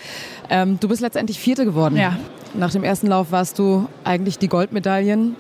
Ähm, 0.50 0.78
du 0.80 0.88
bist 0.88 1.02
letztendlich 1.02 1.40
Vierte 1.40 1.66
geworden. 1.66 1.96
Ja. 1.96 2.18
Nach 2.54 2.72
dem 2.72 2.84
ersten 2.84 3.08
Lauf 3.08 3.32
warst 3.32 3.58
du 3.60 3.88
eigentlich 4.04 4.38
die 4.38 4.48
Goldmedaillen. 4.48 5.36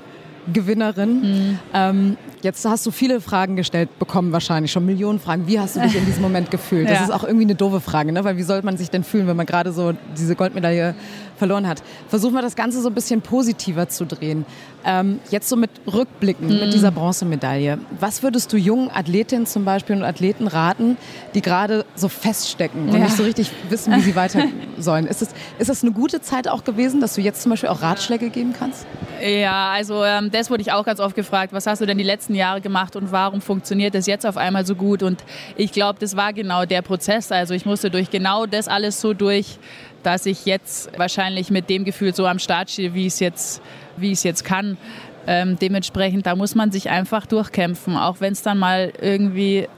Gewinnerin. 0.52 1.22
Mhm. 1.22 1.60
Ähm, 1.74 2.18
jetzt 2.42 2.66
hast 2.66 2.86
du 2.86 2.92
viele 2.92 3.22
Fragen 3.22 3.56
gestellt 3.56 3.98
bekommen, 4.00 4.32
wahrscheinlich 4.32 4.72
schon 4.72 4.86
Millionen 4.86 5.20
Fragen. 5.20 5.48
Wie 5.48 5.60
hast 5.60 5.76
du 5.76 5.82
dich 5.82 5.96
in 5.96 6.06
diesem 6.06 6.22
Moment 6.22 6.52
gefühlt? 6.52 6.90
Das 6.90 7.00
ja. 7.00 7.04
ist 7.06 7.12
auch 7.12 7.24
irgendwie 7.24 7.46
eine 7.46 7.56
doofe 7.56 7.80
Frage, 7.80 8.12
ne? 8.12 8.24
weil 8.24 8.38
wie 8.38 8.44
soll 8.44 8.62
man 8.64 8.78
sich 8.78 8.90
denn 8.90 9.04
fühlen, 9.04 9.28
wenn 9.28 9.38
man 9.38 9.46
gerade 9.46 9.72
so 9.72 9.94
diese 10.18 10.36
Goldmedaille 10.36 10.96
verloren 11.38 11.68
hat? 11.68 11.82
Versuchen 12.10 12.34
wir 12.34 12.42
das 12.42 12.56
Ganze 12.56 12.82
so 12.82 12.90
ein 12.90 12.94
bisschen 12.94 13.22
positiver 13.22 13.88
zu 13.88 14.06
drehen. 14.06 14.46
Ähm, 14.86 15.20
jetzt 15.32 15.48
so 15.48 15.56
mit 15.56 15.70
Rückblicken, 15.88 16.48
mhm. 16.48 16.60
mit 16.60 16.74
dieser 16.74 16.92
Bronzemedaille. 16.92 17.80
Was 18.00 18.22
würdest 18.22 18.52
du 18.52 18.58
jungen 18.58 18.90
Athletinnen 18.92 19.46
zum 19.46 19.64
Beispiel 19.64 19.96
und 19.96 20.04
Athleten 20.04 20.48
raten, 20.48 20.98
die 21.34 21.42
gerade 21.42 21.86
so 21.96 22.10
feststecken 22.10 22.90
und 22.90 22.98
ja. 22.98 23.06
nicht 23.06 23.16
so 23.16 23.24
richtig 23.24 23.52
wissen, 23.70 23.96
wie 23.96 24.02
sie 24.02 24.16
weiter 24.16 24.44
sollen? 24.78 25.08
Ist 25.08 25.22
das, 25.22 25.30
ist 25.60 25.70
das 25.70 25.84
eine 25.84 25.94
gute 25.94 26.22
Zeit 26.22 26.50
auch 26.50 26.66
gewesen, 26.66 27.00
dass 27.00 27.16
du 27.16 27.22
jetzt 27.22 27.42
zum 27.42 27.52
Beispiel 27.52 27.70
auch 27.70 27.82
Ratschläge 27.82 28.30
geben 28.30 28.54
kannst? 28.58 28.86
Ja, 29.26 29.72
also 29.72 30.04
ähm, 30.04 30.32
das 30.32 30.50
wurde 30.50 30.64
ich 30.64 30.74
auch 30.74 30.84
ganz 30.84 31.00
oft 31.00 31.16
gefragt. 31.16 31.54
Was 31.54 31.66
hast 31.66 31.82
du 31.82 31.86
denn 31.86 31.98
die 31.98 32.04
letzten 32.04 32.36
Jahre 32.36 32.60
gemacht 32.60 32.98
und 32.98 33.14
warum 33.14 33.40
funktioniert 33.40 33.96
das 33.96 34.06
jetzt 34.06 34.26
auf 34.26 34.36
einmal 34.36 34.66
so 34.66 34.76
gut? 34.76 35.02
Und 35.02 35.24
ich 35.56 35.72
glaube, 35.72 35.98
das 36.00 36.18
war 36.18 36.34
genau 36.34 36.66
der 36.66 36.82
Prozess. 36.82 37.32
Also 37.32 37.54
ich 37.54 37.66
musste 37.66 37.90
durch 37.90 38.10
genau 38.10 38.46
das 38.46 38.68
alles 38.68 39.00
so 39.00 39.14
durch, 39.14 39.60
dass 40.04 40.26
ich 40.26 40.46
jetzt 40.46 40.90
wahrscheinlich 40.98 41.52
mit 41.52 41.70
dem 41.70 41.86
Gefühl 41.86 42.14
so 42.14 42.28
am 42.28 42.38
Start 42.38 42.70
stehe, 42.70 42.94
wie 42.94 43.08
ich 43.08 43.14
es 43.14 43.20
jetzt 43.22 43.62
wie 43.96 44.12
es 44.12 44.24
jetzt 44.24 44.44
kann. 44.44 44.78
Ähm, 45.26 45.58
dementsprechend, 45.58 46.26
da 46.26 46.36
muss 46.36 46.54
man 46.54 46.72
sich 46.72 46.90
einfach 46.90 47.26
durchkämpfen, 47.26 47.96
auch 47.96 48.20
wenn 48.20 48.34
es 48.34 48.42
dann 48.42 48.58
mal 48.58 48.92
irgendwie 49.00 49.70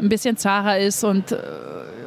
ein 0.00 0.08
bisschen 0.08 0.38
zacher 0.38 0.78
ist 0.78 1.04
und 1.04 1.32
äh, 1.32 1.36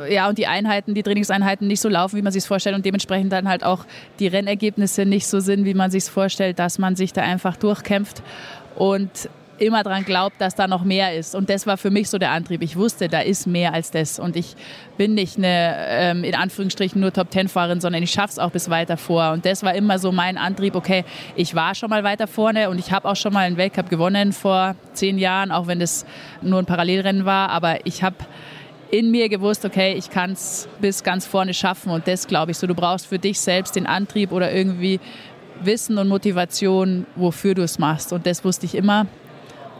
ja 0.10 0.30
und 0.30 0.38
die 0.38 0.48
Einheiten, 0.48 0.94
die 0.94 1.04
Trainingseinheiten 1.04 1.68
nicht 1.68 1.82
so 1.82 1.90
laufen, 1.90 2.18
wie 2.18 2.22
man 2.22 2.32
sich 2.32 2.46
vorstellt 2.46 2.76
und 2.76 2.86
dementsprechend 2.86 3.32
dann 3.32 3.48
halt 3.48 3.64
auch 3.64 3.86
die 4.20 4.28
Rennergebnisse 4.28 5.06
nicht 5.06 5.28
so 5.28 5.40
sind, 5.40 5.66
wie 5.66 5.74
man 5.74 5.92
sich 5.92 6.06
vorstellt, 6.06 6.60
dass 6.60 6.80
man 6.80 6.96
sich 6.96 7.14
da 7.14 7.22
einfach 7.22 7.58
durchkämpft 7.58 8.22
und 8.76 9.30
immer 9.60 9.84
daran 9.84 10.06
glaubt, 10.06 10.40
dass 10.40 10.56
da 10.56 10.68
noch 10.68 10.84
mehr 10.84 11.16
ist. 11.16 11.36
Und 11.36 11.50
das 11.50 11.68
war 11.68 11.78
für 11.78 11.90
mich 11.90 12.10
so 12.10 12.18
der 12.18 12.32
Antrieb. 12.32 12.62
Ich 12.62 12.76
wusste, 12.76 13.08
da 13.08 13.22
ist 13.22 13.48
mehr 13.48 13.74
als 13.74 13.92
das. 13.92 14.20
Und 14.20 14.36
ich 14.36 14.56
bin 14.98 15.14
nicht 15.14 15.38
eine, 15.38 15.76
ähm, 15.90 16.24
in 16.24 16.36
Anführungsstrichen, 16.36 17.00
nur 17.00 17.12
Top-Ten-Fahrerin, 17.12 17.82
sondern 17.82 18.04
ich 18.04 18.12
schaffe 18.12 18.32
es 18.32 18.40
auch 18.40 18.52
bis 18.52 18.70
weiter 18.70 18.98
vor. 18.98 19.32
Und 19.32 19.46
das 19.46 19.64
war 19.64 19.74
immer 19.76 20.00
so 20.00 20.12
mein 20.12 20.38
Antrieb, 20.38 20.76
okay, 20.76 21.04
ich 21.36 21.56
war 21.56 21.76
schon 21.76 21.90
mal 21.90 22.04
weiter 22.04 22.28
vorne 22.28 22.70
und 22.70 22.80
ich 22.80 22.92
habe 22.92 23.08
auch 23.08 23.16
schon 23.16 23.34
mal 23.34 23.42
einen 23.42 23.58
Weltcup 23.58 23.90
gewonnen 23.90 24.34
vor 24.34 24.76
zehn 24.94 25.18
Jahren, 25.18 25.52
auch 25.52 25.68
wenn 25.68 25.80
das 25.80 26.06
nur 26.42 26.60
ein 26.60 26.66
Parallelrennen 26.66 27.26
war. 27.26 27.50
Aber 27.50 27.86
ich 27.86 28.04
habe 28.04 28.18
in 28.92 29.12
mir 29.12 29.30
gewusst, 29.30 29.66
okay, 29.66 29.94
ich 29.94 30.10
kann 30.10 30.32
es 30.32 30.68
bis 30.80 31.04
ganz 31.04 31.26
vorne 31.26 31.54
schaffen. 31.54 31.92
Und 31.92 32.08
das 32.08 32.28
glaube 32.28 32.52
ich 32.52 32.58
so. 32.58 32.68
Du 32.68 32.76
brauchst 32.76 33.08
für 33.08 33.20
dich 33.20 33.40
selbst 33.40 33.76
den 33.76 33.86
Antrieb 33.86 34.32
oder 34.32 34.52
irgendwie 34.52 35.00
Wissen 35.62 35.98
und 35.98 36.08
Motivation, 36.08 37.06
wofür 37.16 37.56
du 37.56 37.64
es 37.64 37.80
machst. 37.80 38.14
Und 38.14 38.26
das 38.26 38.44
wusste 38.44 38.66
ich 38.66 38.76
immer. 38.76 39.08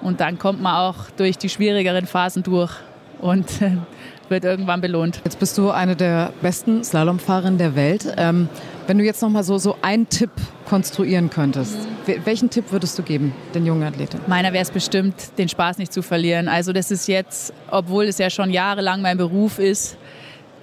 Und 0.02 0.20
dann 0.20 0.38
kommt 0.38 0.62
man 0.62 0.76
auch 0.76 1.10
durch 1.16 1.38
die 1.38 1.50
schwierigeren 1.50 2.06
Phasen 2.06 2.44
durch 2.44 2.72
und 3.20 3.48
wird 4.30 4.44
irgendwann 4.44 4.82
belohnt. 4.82 5.22
Jetzt 5.24 5.40
bist 5.40 5.58
du 5.58 5.72
eine 5.72 5.96
der 5.96 6.32
besten 6.42 6.84
Slalomfahrerinnen 6.84 7.58
der 7.58 7.76
Welt. 7.76 8.14
Ähm, 8.18 8.50
wenn 8.88 8.98
du 8.98 9.04
jetzt 9.04 9.22
noch 9.22 9.30
mal 9.30 9.44
so, 9.44 9.58
so 9.58 9.76
einen 9.82 10.08
Tipp 10.10 10.32
konstruieren 10.66 11.30
könntest, 11.30 11.78
mhm. 12.08 12.26
welchen 12.26 12.50
Tipp 12.50 12.72
würdest 12.72 12.98
du 12.98 13.04
geben 13.04 13.34
den 13.54 13.66
jungen 13.66 13.84
Athleten? 13.84 14.20
Meiner 14.28 14.54
wäre 14.54 14.64
es 14.64 14.72
bestimmt, 14.72 15.38
den 15.38 15.50
Spaß 15.50 15.78
nicht 15.78 15.94
zu 15.94 16.02
verlieren. 16.02 16.48
Also 16.48 16.74
das 16.74 16.90
ist 16.90 17.08
jetzt, 17.08 17.54
obwohl 17.70 18.06
es 18.06 18.18
ja 18.18 18.30
schon 18.30 18.50
jahrelang 18.50 19.02
mein 19.02 19.18
Beruf 19.18 19.60
ist, 19.60 19.98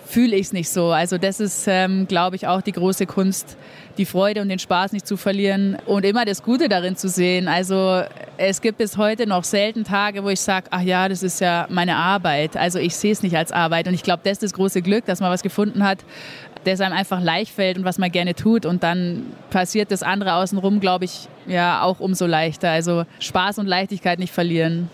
fühle 0.06 0.36
ich 0.36 0.46
es 0.46 0.52
nicht 0.52 0.68
so. 0.68 0.90
Also 0.90 1.18
das 1.18 1.40
ist, 1.40 1.64
ähm, 1.66 2.06
glaube 2.06 2.36
ich, 2.36 2.46
auch 2.46 2.62
die 2.62 2.72
große 2.72 3.06
Kunst, 3.06 3.56
die 3.98 4.04
Freude 4.04 4.42
und 4.42 4.48
den 4.48 4.58
Spaß 4.58 4.92
nicht 4.92 5.06
zu 5.06 5.16
verlieren 5.16 5.76
und 5.86 6.04
immer 6.04 6.24
das 6.24 6.42
Gute 6.42 6.68
darin 6.68 6.96
zu 6.96 7.08
sehen. 7.08 7.48
Also 7.48 8.02
es 8.36 8.60
gibt 8.60 8.78
bis 8.78 8.96
heute 8.96 9.26
noch 9.26 9.44
selten 9.44 9.84
Tage, 9.84 10.22
wo 10.24 10.28
ich 10.28 10.40
sage, 10.40 10.66
ach 10.70 10.82
ja, 10.82 11.08
das 11.08 11.22
ist 11.22 11.40
ja 11.40 11.66
meine 11.70 11.96
Arbeit. 11.96 12.56
Also 12.56 12.78
ich 12.78 12.94
sehe 12.96 13.12
es 13.12 13.22
nicht 13.22 13.36
als 13.36 13.52
Arbeit 13.52 13.88
und 13.88 13.94
ich 13.94 14.02
glaube, 14.02 14.20
das 14.24 14.32
ist 14.32 14.42
das 14.42 14.52
große 14.52 14.82
Glück, 14.82 15.04
dass 15.06 15.20
man 15.20 15.30
was 15.30 15.42
gefunden 15.42 15.84
hat, 15.84 16.04
das 16.64 16.80
einem 16.80 16.94
einfach 16.94 17.20
leicht 17.20 17.52
fällt 17.52 17.78
und 17.78 17.84
was 17.84 17.98
man 17.98 18.10
gerne 18.10 18.34
tut 18.34 18.66
und 18.66 18.82
dann 18.82 19.26
passiert 19.50 19.90
das 19.90 20.02
andere 20.02 20.34
außenrum, 20.34 20.80
glaube 20.80 21.04
ich, 21.04 21.28
ja 21.46 21.82
auch 21.82 22.00
umso 22.00 22.26
leichter. 22.26 22.70
Also 22.70 23.04
Spaß 23.20 23.58
und 23.58 23.66
Leichtigkeit 23.66 24.18
nicht 24.18 24.32
verlieren 24.32 24.90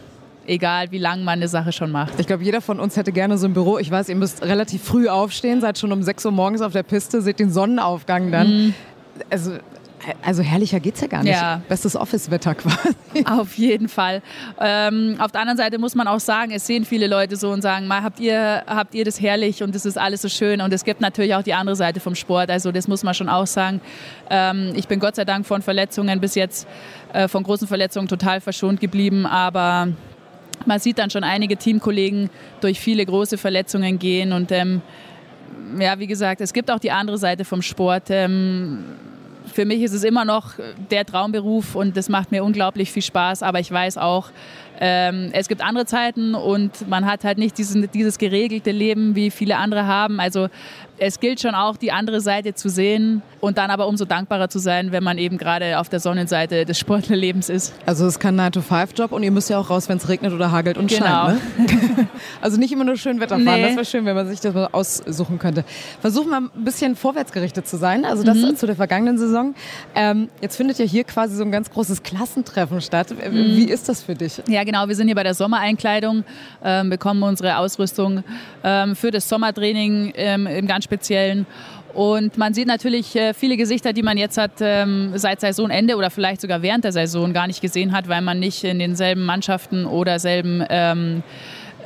egal 0.47 0.91
wie 0.91 0.99
lange 0.99 1.23
man 1.23 1.39
eine 1.39 1.49
Sache 1.49 1.73
schon 1.73 1.91
macht. 1.91 2.19
Ich 2.19 2.27
glaube, 2.27 2.43
jeder 2.43 2.61
von 2.61 2.81
uns 2.81 2.97
hätte 2.97 3.13
gerne 3.13 3.39
so 3.39 3.47
ein 3.47 3.55
Büro. 3.55 3.79
Ich 3.79 3.91
weiß, 3.91 4.09
ihr 4.09 4.17
müsst 4.17 4.43
relativ 4.43 4.83
früh 4.83 5.09
aufstehen, 5.09 5.61
seid 5.61 5.79
schon 5.79 5.93
um 5.93 6.03
6 6.03 6.27
Uhr 6.27 6.33
morgens 6.33 6.61
auf 6.61 6.73
der 6.73 6.83
Piste, 6.83 7.23
seht 7.23 7.39
den 7.39 7.51
Sonnenaufgang 7.51 8.33
dann. 8.33 8.49
Mhm. 8.49 8.75
Also 9.29 9.53
also 10.23 10.43
herrlicher 10.43 10.81
geht 10.81 10.95
es 10.95 11.01
ja 11.01 11.07
gar 11.07 11.23
nicht. 11.23 11.33
Ja. 11.33 11.63
Bestes 11.69 11.97
Office-Wetter 11.97 12.55
quasi. 12.55 12.95
Auf 13.27 13.55
jeden 13.59 13.89
Fall. 13.89 14.23
Ähm, 14.61 15.17
auf 15.19 15.33
der 15.33 15.41
anderen 15.41 15.59
Seite 15.59 15.79
muss 15.79 15.95
man 15.95 16.07
auch 16.07 16.21
sagen, 16.21 16.53
es 16.53 16.67
sehen 16.67 16.85
viele 16.85 17.07
Leute 17.07 17.37
so 17.37 17.51
und 17.51 17.63
sagen, 17.63 17.87
mal, 17.87 18.03
habt 18.03 18.21
ihr, 18.21 18.63
habt 18.67 18.95
ihr 18.95 19.05
das 19.05 19.21
herrlich 19.21 19.63
und 19.63 19.75
es 19.75 19.85
ist 19.85 19.99
alles 19.99 20.23
so 20.23 20.29
schön. 20.29 20.61
Und 20.61 20.73
es 20.73 20.85
gibt 20.85 21.01
natürlich 21.01 21.35
auch 21.35 21.43
die 21.43 21.55
andere 21.55 21.77
Seite 21.77 22.01
vom 22.01 22.15
Sport. 22.15 22.51
Also 22.51 22.73
das 22.73 22.89
muss 22.89 23.03
man 23.03 23.15
schon 23.15 23.29
auch 23.29 23.47
sagen. 23.47 23.81
Ähm, 24.31 24.73
ich 24.75 24.89
bin 24.89 25.01
Gott 25.01 25.17
sei 25.17 25.25
Dank 25.25 25.47
von 25.47 25.63
Verletzungen 25.63 26.21
bis 26.21 26.35
jetzt, 26.35 26.67
äh, 27.13 27.29
von 27.29 27.43
großen 27.43 27.69
Verletzungen 27.69 28.09
total 28.09 28.41
verschont 28.41 28.81
geblieben. 28.81 29.27
Aber 29.27 29.89
man 30.67 30.79
sieht 30.79 30.99
dann 30.99 31.11
schon 31.11 31.25
einige 31.25 31.57
Teamkollegen 31.57 32.31
durch 32.61 32.81
viele 32.81 33.05
große 33.05 33.39
Verletzungen 33.39 33.99
gehen 33.99 34.33
und 34.33 34.53
ähm, 34.53 34.83
ja, 35.79 35.99
wie 35.99 36.07
gesagt, 36.07 36.41
es 36.41 36.53
gibt 36.53 36.71
auch 36.71 36.79
die 36.79 36.91
andere 36.91 37.19
Seite 37.19 37.45
vom 37.45 37.63
Sport. 37.63 38.05
Für 39.61 39.67
mich 39.67 39.83
ist 39.83 39.93
es 39.93 40.05
immer 40.05 40.25
noch 40.25 40.55
der 40.91 41.05
Traumberuf 41.05 41.75
und 41.75 41.95
das 41.95 42.09
macht 42.09 42.33
mir 42.33 42.43
unglaublich 42.45 42.91
viel 42.91 43.03
Spaß, 43.03 43.43
aber 43.43 43.61
ich 43.61 43.71
weiß 43.71 43.99
auch, 43.99 44.31
ähm, 44.81 45.29
es 45.33 45.49
gibt 45.49 45.63
andere 45.63 45.85
Zeiten 45.85 46.35
und 46.35 46.89
man 46.89 47.05
hat 47.05 47.25
halt 47.25 47.37
nicht 47.37 47.59
diesen, 47.59 47.91
dieses 47.93 48.17
geregelte 48.17 48.71
Leben, 48.71 49.15
wie 49.15 49.31
viele 49.31 49.59
andere 49.59 49.87
haben. 49.87 50.21
Also 50.21 50.49
es 51.01 51.19
gilt 51.19 51.41
schon 51.41 51.55
auch, 51.55 51.77
die 51.77 51.93
andere 51.93 52.21
Seite 52.21 52.55
zu 52.55 52.69
sehen 52.69 53.23
und 53.41 53.57
dann 53.57 53.71
aber 53.71 53.87
umso 53.89 54.05
dankbarer 54.05 54.49
zu 54.49 54.59
sein, 54.59 54.93
wenn 54.93 55.03
man 55.03 55.17
eben 55.17 55.39
gerade 55.39 55.79
auf 55.79 55.89
der 55.89 55.99
Sonnenseite 55.99 56.67
des 56.67 56.79
Sportlerlebens 56.79 57.49
ist. 57.49 57.73
Also 57.87 58.07
es 58.07 58.15
ist 58.15 58.21
kein 58.21 58.39
9-to-5-Job 58.39 59.13
und 59.13 59.23
ihr 59.23 59.31
müsst 59.31 59.49
ja 59.49 59.59
auch 59.59 59.71
raus, 59.71 59.89
wenn 59.89 59.97
es 59.97 60.09
regnet 60.09 60.33
oder 60.33 60.53
hagelt 60.53 60.77
und 60.77 60.89
genau. 60.89 61.29
scheint. 61.29 61.59
Ne? 61.59 62.09
also 62.43 62.59
nicht 62.59 62.73
immer 62.73 62.85
nur 62.85 62.97
schön 62.97 63.19
Wetter 63.19 63.39
fahren, 63.39 63.61
nee. 63.61 63.63
das 63.63 63.77
wäre 63.77 63.85
schön, 63.87 64.05
wenn 64.05 64.15
man 64.15 64.29
sich 64.29 64.41
das 64.41 64.53
mal 64.55 64.69
aussuchen 64.73 65.39
könnte. 65.39 65.65
Versuchen 66.01 66.29
wir 66.31 66.37
ein 66.37 66.65
bisschen 66.65 66.97
vorwärtsgerichtet 66.97 67.67
zu 67.67 67.79
sein, 67.79 68.05
also 68.05 68.23
das 68.23 68.37
mhm. 68.37 68.57
zu 68.57 68.67
der 68.67 68.77
vergangenen 68.77 69.17
Saison. 69.17 69.55
Ähm, 69.95 70.29
jetzt 70.43 70.57
findet 70.57 70.79
ja 70.79 70.85
hier 70.85 71.05
quasi 71.05 71.35
so 71.35 71.45
ein 71.45 71.51
ganz 71.51 71.71
großes 71.71 72.03
Klassentreffen 72.03 72.83
statt. 72.83 73.09
Mhm. 73.11 73.57
Wie 73.57 73.71
ist 73.71 73.89
das 73.89 74.03
für 74.03 74.15
dich? 74.15 74.43
Ja 74.49 74.65
genau, 74.71 74.87
wir 74.87 74.95
sind 74.95 75.09
hier 75.09 75.17
bei 75.17 75.25
der 75.25 75.35
Sommereinkleidung, 75.35 76.23
ähm, 76.65 76.91
bekommen 76.91 77.25
unsere 77.25 77.59
Ausrüstung 77.59 78.23
ähm, 78.63 78.95
für 78.95 79.11
das 79.11 79.29
Sommertraining 79.29 80.13
ähm, 80.15 80.47
im 80.47 80.67
ganz 80.69 80.85
Speziellen. 80.85 81.45
Und 81.93 82.39
man 82.39 82.55
sieht 82.55 82.69
natürlich 82.69 83.17
äh, 83.17 83.35
viele 83.35 83.57
Gesichter, 83.57 83.93
die 83.93 84.05
man 84.05 84.17
jetzt 84.17 84.39
hat 84.39 84.53
ähm, 84.61 85.11
seit 85.17 85.41
Saisonende 85.41 85.97
oder 85.97 86.09
vielleicht 86.09 86.41
sogar 86.41 86.63
während 86.63 86.85
der 86.85 86.93
Saison 86.93 87.33
gar 87.33 87.49
nicht 87.49 87.61
gesehen 87.61 87.91
hat, 87.91 88.09
weil 88.09 88.23
man 88.23 88.39
nicht 88.39 88.63
in 88.63 88.79
denselben 88.79 89.25
Mannschaften 89.25 89.87
oder 89.87 90.21
selben 90.21 90.65
ähm, 90.71 91.25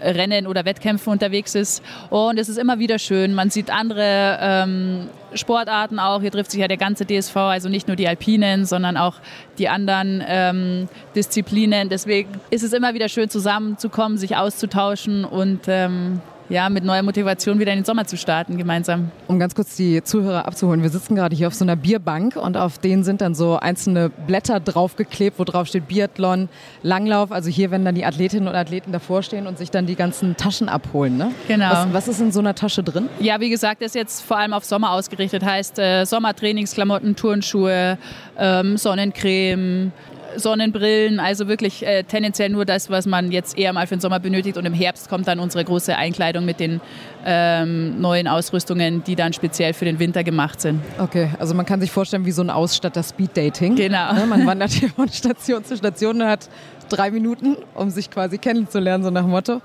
Rennen 0.02 0.46
oder 0.46 0.66
Wettkämpfen 0.66 1.10
unterwegs 1.10 1.54
ist. 1.54 1.82
Und 2.10 2.38
es 2.38 2.50
ist 2.50 2.58
immer 2.58 2.78
wieder 2.78 2.98
schön. 2.98 3.32
Man 3.32 3.48
sieht 3.48 3.70
andere 3.70 4.38
ähm, 4.42 5.08
Sportarten 5.34 5.98
auch. 5.98 6.20
Hier 6.20 6.30
trifft 6.30 6.50
sich 6.50 6.60
ja 6.60 6.68
der 6.68 6.76
ganze 6.76 7.06
DSV, 7.06 7.36
also 7.36 7.68
nicht 7.68 7.88
nur 7.88 7.96
die 7.96 8.08
Alpinen, 8.08 8.64
sondern 8.64 8.96
auch 8.96 9.16
die 9.58 9.68
anderen 9.68 10.22
ähm, 10.26 10.88
Disziplinen. 11.14 11.88
Deswegen 11.88 12.40
ist 12.50 12.62
es 12.62 12.72
immer 12.72 12.94
wieder 12.94 13.08
schön 13.08 13.28
zusammenzukommen, 13.28 14.18
sich 14.18 14.36
auszutauschen 14.36 15.24
und 15.24 15.62
ähm, 15.68 16.20
ja, 16.48 16.68
mit 16.68 16.84
neuer 16.84 17.02
Motivation 17.02 17.58
wieder 17.58 17.72
in 17.72 17.78
den 17.78 17.84
Sommer 17.84 18.06
zu 18.06 18.16
starten 18.16 18.58
gemeinsam. 18.58 19.10
Um 19.26 19.38
ganz 19.38 19.54
kurz 19.54 19.76
die 19.76 20.02
Zuhörer 20.02 20.46
abzuholen, 20.46 20.82
wir 20.82 20.90
sitzen 20.90 21.14
gerade 21.14 21.34
hier 21.34 21.48
auf 21.48 21.54
so 21.54 21.64
einer 21.64 21.76
Bierbank 21.76 22.36
und 22.36 22.56
auf 22.56 22.78
denen 22.78 23.04
sind 23.04 23.20
dann 23.20 23.34
so 23.34 23.58
einzelne 23.58 24.10
Blätter 24.10 24.60
draufgeklebt, 24.60 25.38
wo 25.38 25.44
drauf 25.44 25.68
steht 25.68 25.88
Biathlon, 25.88 26.48
Langlauf. 26.82 27.32
Also 27.32 27.50
hier, 27.50 27.70
wenn 27.70 27.84
dann 27.84 27.94
die 27.94 28.04
Athletinnen 28.04 28.48
und 28.48 28.54
Athleten 28.54 28.92
davor 28.92 29.22
stehen 29.22 29.46
und 29.46 29.58
sich 29.58 29.70
dann 29.70 29.86
die 29.86 29.96
ganzen 29.96 30.36
Taschen 30.36 30.68
abholen. 30.68 31.16
Ne? 31.16 31.32
Genau. 31.48 31.70
Was, 31.70 31.92
was 31.92 32.08
ist 32.08 32.20
in 32.20 32.32
so 32.32 32.40
einer 32.40 32.54
Tasche 32.54 32.82
drin? 32.82 33.08
Ja, 33.20 33.40
wie 33.40 33.50
gesagt, 33.50 33.82
ist 33.82 33.94
jetzt 33.94 34.22
vor 34.22 34.38
allem 34.38 34.52
auf 34.52 34.64
Sommer 34.64 34.92
ausgerichtet. 34.92 35.44
Heißt 35.44 35.78
äh, 35.78 36.04
Sommertrainingsklamotten, 36.04 37.16
Turnschuhe, 37.16 37.98
ähm, 38.38 38.76
Sonnencreme, 38.76 39.92
Sonnenbrillen, 40.36 41.20
also 41.20 41.48
wirklich 41.48 41.86
äh, 41.86 42.04
tendenziell 42.04 42.48
nur 42.48 42.64
das, 42.64 42.90
was 42.90 43.06
man 43.06 43.32
jetzt 43.32 43.58
eher 43.58 43.72
mal 43.72 43.86
für 43.86 43.96
den 43.96 44.00
Sommer 44.00 44.20
benötigt. 44.20 44.56
Und 44.56 44.64
im 44.66 44.74
Herbst 44.74 45.08
kommt 45.08 45.28
dann 45.28 45.38
unsere 45.38 45.64
große 45.64 45.96
Einkleidung 45.96 46.44
mit 46.44 46.60
den 46.60 46.80
ähm, 47.24 48.00
neuen 48.00 48.28
Ausrüstungen, 48.28 49.04
die 49.04 49.16
dann 49.16 49.32
speziell 49.32 49.72
für 49.72 49.84
den 49.84 49.98
Winter 49.98 50.24
gemacht 50.24 50.60
sind. 50.60 50.80
Okay, 50.98 51.30
also 51.38 51.54
man 51.54 51.66
kann 51.66 51.80
sich 51.80 51.90
vorstellen 51.90 52.24
wie 52.24 52.32
so 52.32 52.42
ein 52.42 52.50
Ausstatter 52.50 53.02
Speed 53.02 53.36
Dating. 53.36 53.76
Genau. 53.76 54.14
Ja, 54.14 54.26
man 54.26 54.46
wandert 54.46 54.70
hier 54.72 54.90
von 54.90 55.08
Station 55.08 55.64
zu 55.64 55.76
Station 55.76 56.20
und 56.20 56.28
hat 56.28 56.48
drei 56.88 57.10
Minuten, 57.10 57.56
um 57.74 57.90
sich 57.90 58.10
quasi 58.10 58.38
kennenzulernen, 58.38 59.04
so 59.04 59.10
nach 59.10 59.26
Motto. 59.26 59.60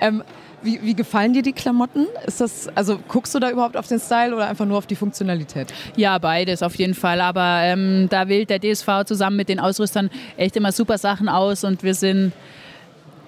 Ähm, 0.00 0.22
wie, 0.64 0.80
wie, 0.82 0.94
gefallen 0.94 1.32
dir 1.32 1.42
die 1.42 1.52
Klamotten? 1.52 2.06
Ist 2.26 2.40
das, 2.40 2.68
also 2.74 2.98
guckst 3.08 3.34
du 3.34 3.38
da 3.38 3.50
überhaupt 3.50 3.76
auf 3.76 3.86
den 3.86 4.00
Style 4.00 4.34
oder 4.34 4.48
einfach 4.48 4.66
nur 4.66 4.78
auf 4.78 4.86
die 4.86 4.96
Funktionalität? 4.96 5.72
Ja, 5.96 6.18
beides 6.18 6.62
auf 6.62 6.74
jeden 6.76 6.94
Fall. 6.94 7.20
Aber 7.20 7.60
ähm, 7.62 8.08
da 8.10 8.28
wählt 8.28 8.50
der 8.50 8.60
DSV 8.60 9.04
zusammen 9.06 9.36
mit 9.36 9.48
den 9.48 9.60
Ausrüstern 9.60 10.10
echt 10.36 10.56
immer 10.56 10.72
super 10.72 10.98
Sachen 10.98 11.28
aus 11.28 11.64
und 11.64 11.82
wir 11.82 11.94
sind 11.94 12.32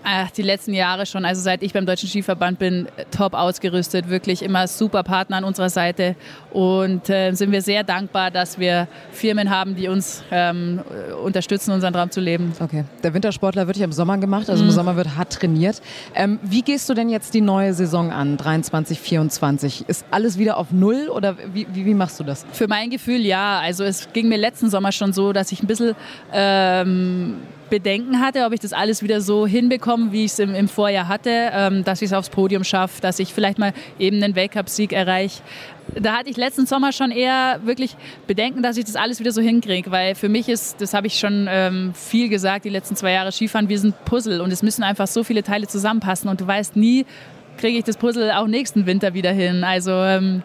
Ach, 0.09 0.31
die 0.31 0.43
letzten 0.43 0.73
Jahre 0.73 1.05
schon, 1.05 1.25
also 1.25 1.43
seit 1.43 1.65
ich 1.65 1.73
beim 1.73 1.85
Deutschen 1.85 2.09
Skiverband 2.09 2.61
bin, 2.61 2.87
top 3.11 3.35
ausgerüstet, 3.35 4.09
wirklich 4.09 4.41
immer 4.43 4.69
super 4.69 5.03
Partner 5.03 5.39
an 5.39 5.43
unserer 5.43 5.69
Seite 5.69 6.15
und 6.53 7.11
äh, 7.11 7.33
sind 7.33 7.51
wir 7.51 7.61
sehr 7.61 7.83
dankbar, 7.83 8.31
dass 8.31 8.57
wir 8.57 8.87
Firmen 9.11 9.51
haben, 9.51 9.75
die 9.75 9.89
uns 9.89 10.23
ähm, 10.31 10.81
unterstützen, 11.25 11.73
unseren 11.73 11.93
Traum 11.93 12.13
zu 12.13 12.21
leben. 12.21 12.53
Okay, 12.61 12.85
der 13.03 13.15
Wintersportler 13.15 13.67
wird 13.67 13.79
ja 13.79 13.85
im 13.85 13.91
Sommer 13.91 14.17
gemacht, 14.19 14.49
also 14.49 14.63
mhm. 14.63 14.69
im 14.69 14.75
Sommer 14.77 14.95
wird 14.95 15.17
hart 15.17 15.33
trainiert. 15.33 15.83
Ähm, 16.15 16.39
wie 16.41 16.63
gehst 16.63 16.89
du 16.89 16.95
denn 16.95 17.09
jetzt 17.09 17.35
die 17.35 17.41
neue 17.41 17.75
Saison 17.75 18.13
an, 18.13 18.37
23, 18.37 19.01
24? 19.01 19.89
Ist 19.89 20.07
alles 20.13 20.39
wieder 20.39 20.59
auf 20.59 20.71
Null 20.71 21.09
oder 21.09 21.35
wie, 21.53 21.67
wie, 21.73 21.85
wie 21.85 21.95
machst 21.95 22.21
du 22.21 22.23
das? 22.23 22.47
Für 22.53 22.69
mein 22.69 22.91
Gefühl 22.91 23.23
ja, 23.23 23.59
also 23.59 23.83
es 23.83 24.13
ging 24.13 24.29
mir 24.29 24.39
letzten 24.39 24.71
Sommer 24.71 24.93
schon 24.93 25.13
so, 25.13 25.33
dass 25.33 25.51
ich 25.51 25.65
ein 25.65 25.67
bisschen 25.67 25.97
ähm, 26.33 27.39
Bedenken 27.71 28.21
hatte, 28.21 28.45
ob 28.45 28.53
ich 28.53 28.61
das 28.61 28.73
alles 28.73 29.03
wieder 29.03 29.21
so 29.21 29.47
hinbekomme, 29.47 30.13
wie 30.13 30.25
ich 30.25 30.33
es 30.33 30.39
im, 30.39 30.55
im, 30.55 30.69
Vorjahr 30.69 31.09
hatte, 31.09 31.51
ähm, 31.53 31.85
dass 31.85 32.03
ich 32.03 32.07
es 32.07 32.13
aufs 32.13 32.31
Podium 32.31 32.65
schaffe, 32.65 33.01
dass 33.01 33.19
ich 33.19 33.35
vielleicht 33.35 33.59
mal 33.59 33.73
eben 33.99 34.23
einen 34.23 34.35
Weltcup-Sieg 34.35 34.93
erreiche. 34.93 35.43
Da 35.95 36.17
hatte 36.17 36.31
ich 36.31 36.37
letzten 36.37 36.67
Sommer 36.67 36.93
schon 36.93 37.11
eher 37.11 37.61
wirklich 37.65 37.97
Bedenken, 38.27 38.63
dass 38.63 38.77
ich 38.77 38.85
das 38.85 38.97
alles 38.97 39.21
wieder 39.21 39.33
so 39.33 39.41
hinkriege, 39.41 39.91
weil 39.91 40.15
für 40.15 40.29
mich 40.29 40.49
ist, 40.49 40.81
das 40.81 40.95
habe 40.95 41.07
ich 41.07 41.19
schon 41.19 41.47
ähm, 41.49 41.93
viel 41.95 42.29
gesagt, 42.29 42.65
die 42.65 42.71
letzten 42.71 42.97
zwei 42.97 43.13
Jahre 43.13 43.33
Skifahren, 43.33 43.69
wir 43.69 43.79
sind 43.79 43.95
Puzzle 44.05 44.41
und 44.41 44.53
es 44.53 44.63
müssen 44.63 44.83
einfach 44.83 45.07
so 45.07 45.23
viele 45.23 45.43
Teile 45.43 45.67
zusammenpassen 45.67 46.29
und 46.29 46.41
du 46.41 46.47
weißt 46.47 46.77
nie, 46.77 47.07
kriege 47.57 47.79
ich 47.79 47.85
das 47.85 47.97
Puzzle 47.97 48.33
auch 48.33 48.47
nächsten 48.47 48.87
Winter 48.87 49.15
wieder 49.15 49.33
hin. 49.33 49.65
Also 49.65 49.93
ähm, 49.93 50.43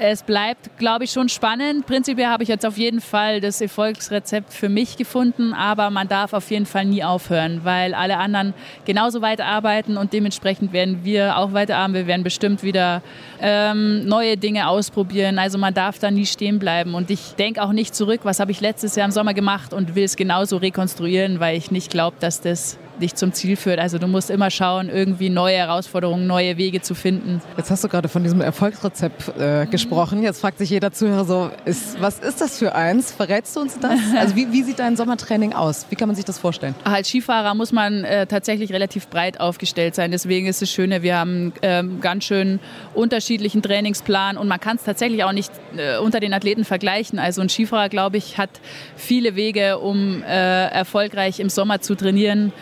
es 0.00 0.22
bleibt, 0.22 0.78
glaube 0.78 1.04
ich, 1.04 1.10
schon 1.10 1.28
spannend. 1.28 1.86
Prinzipiell 1.86 2.28
habe 2.28 2.42
ich 2.42 2.48
jetzt 2.48 2.64
auf 2.64 2.78
jeden 2.78 3.00
Fall 3.00 3.40
das 3.40 3.60
Erfolgsrezept 3.60 4.52
für 4.52 4.68
mich 4.68 4.96
gefunden, 4.96 5.52
aber 5.52 5.90
man 5.90 6.08
darf 6.08 6.32
auf 6.32 6.50
jeden 6.50 6.66
Fall 6.66 6.84
nie 6.84 7.02
aufhören, 7.02 7.60
weil 7.64 7.94
alle 7.94 8.18
anderen 8.18 8.54
genauso 8.84 9.22
weiterarbeiten 9.22 9.96
und 9.96 10.12
dementsprechend 10.12 10.72
werden 10.72 11.04
wir 11.04 11.36
auch 11.36 11.52
weiterarbeiten. 11.52 11.94
Wir 11.94 12.06
werden 12.06 12.24
bestimmt 12.24 12.62
wieder 12.62 13.02
ähm, 13.40 14.06
neue 14.06 14.36
Dinge 14.36 14.68
ausprobieren. 14.68 15.38
Also 15.38 15.58
man 15.58 15.74
darf 15.74 15.98
da 15.98 16.10
nie 16.10 16.26
stehen 16.26 16.58
bleiben 16.58 16.94
und 16.94 17.10
ich 17.10 17.34
denke 17.38 17.62
auch 17.62 17.72
nicht 17.72 17.94
zurück, 17.94 18.20
was 18.24 18.40
habe 18.40 18.50
ich 18.50 18.60
letztes 18.60 18.96
Jahr 18.96 19.06
im 19.06 19.12
Sommer 19.12 19.34
gemacht 19.34 19.72
und 19.72 19.94
will 19.94 20.04
es 20.04 20.16
genauso 20.16 20.56
rekonstruieren, 20.56 21.40
weil 21.40 21.56
ich 21.56 21.70
nicht 21.70 21.90
glaube, 21.90 22.16
dass 22.20 22.40
das 22.40 22.78
dich 22.98 23.14
zum 23.14 23.32
Ziel 23.32 23.56
führt. 23.56 23.78
Also 23.78 23.98
du 23.98 24.06
musst 24.06 24.30
immer 24.30 24.50
schauen, 24.50 24.88
irgendwie 24.88 25.30
neue 25.30 25.56
Herausforderungen, 25.56 26.26
neue 26.26 26.56
Wege 26.56 26.80
zu 26.80 26.94
finden. 26.94 27.40
Jetzt 27.56 27.70
hast 27.70 27.84
du 27.84 27.88
gerade 27.88 28.08
von 28.08 28.22
diesem 28.22 28.40
Erfolgsrezept 28.40 29.38
äh, 29.38 29.66
gesprochen. 29.66 30.22
Jetzt 30.22 30.40
fragt 30.40 30.58
sich 30.58 30.70
jeder 30.70 30.92
Zuhörer 30.92 31.24
so, 31.24 31.50
ist, 31.64 32.00
was 32.00 32.18
ist 32.18 32.40
das 32.40 32.58
für 32.58 32.74
eins? 32.74 33.12
Verrätst 33.12 33.56
du 33.56 33.60
uns 33.60 33.78
das? 33.78 33.98
Also 34.18 34.34
wie, 34.34 34.50
wie 34.52 34.62
sieht 34.62 34.80
dein 34.80 34.96
Sommertraining 34.96 35.52
aus? 35.52 35.86
Wie 35.90 35.96
kann 35.96 36.08
man 36.08 36.16
sich 36.16 36.24
das 36.24 36.38
vorstellen? 36.38 36.74
Als 36.82 37.08
Skifahrer 37.08 37.54
muss 37.54 37.72
man 37.72 38.04
äh, 38.04 38.26
tatsächlich 38.26 38.72
relativ 38.72 39.08
breit 39.08 39.38
aufgestellt 39.38 39.94
sein. 39.94 40.10
Deswegen 40.10 40.46
ist 40.46 40.60
es 40.60 40.70
schön, 40.70 40.90
wir 41.02 41.16
haben 41.16 41.52
ähm, 41.62 42.00
ganz 42.00 42.24
schön 42.24 42.58
unterschiedlichen 42.94 43.62
Trainingsplan 43.62 44.36
und 44.36 44.48
man 44.48 44.58
kann 44.58 44.76
es 44.76 44.84
tatsächlich 44.84 45.22
auch 45.24 45.32
nicht 45.32 45.52
äh, 45.76 45.98
unter 45.98 46.20
den 46.20 46.34
Athleten 46.34 46.64
vergleichen. 46.64 47.18
Also 47.18 47.40
ein 47.40 47.48
Skifahrer, 47.48 47.88
glaube 47.88 48.16
ich, 48.16 48.38
hat 48.38 48.50
viele 48.96 49.36
Wege, 49.36 49.78
um 49.78 50.22
äh, 50.22 50.68
erfolgreich 50.68 51.40
im 51.40 51.48
Sommer 51.48 51.80
zu 51.80 51.94
trainieren. 51.94 52.52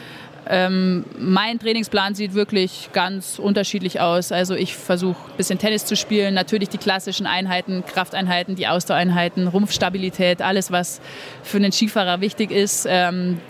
Ähm, 0.49 1.05
mein 1.19 1.59
Trainingsplan 1.59 2.15
sieht 2.15 2.35
wirklich 2.35 2.91
ganz 2.93 3.38
unterschiedlich 3.38 4.00
aus. 4.00 4.31
Also 4.31 4.55
ich 4.55 4.76
versuche 4.76 5.17
ein 5.31 5.37
bisschen 5.37 5.59
Tennis 5.59 5.85
zu 5.85 5.97
spielen, 5.97 6.35
natürlich 6.35 6.69
die 6.69 6.79
klassischen 6.79 7.26
Einheiten, 7.26 7.85
Krafteinheiten, 7.85 8.55
die 8.55 8.69
Ausdauereinheiten, 8.69 9.49
Rumpfstabilität, 9.49 10.43
alles, 10.43 10.71
was 10.71 11.00
für 11.43 11.57
einen 11.57 11.73
Skifahrer 11.73 12.21
wichtig 12.21 12.53
ist. 12.53 12.87
Ähm, 12.88 13.41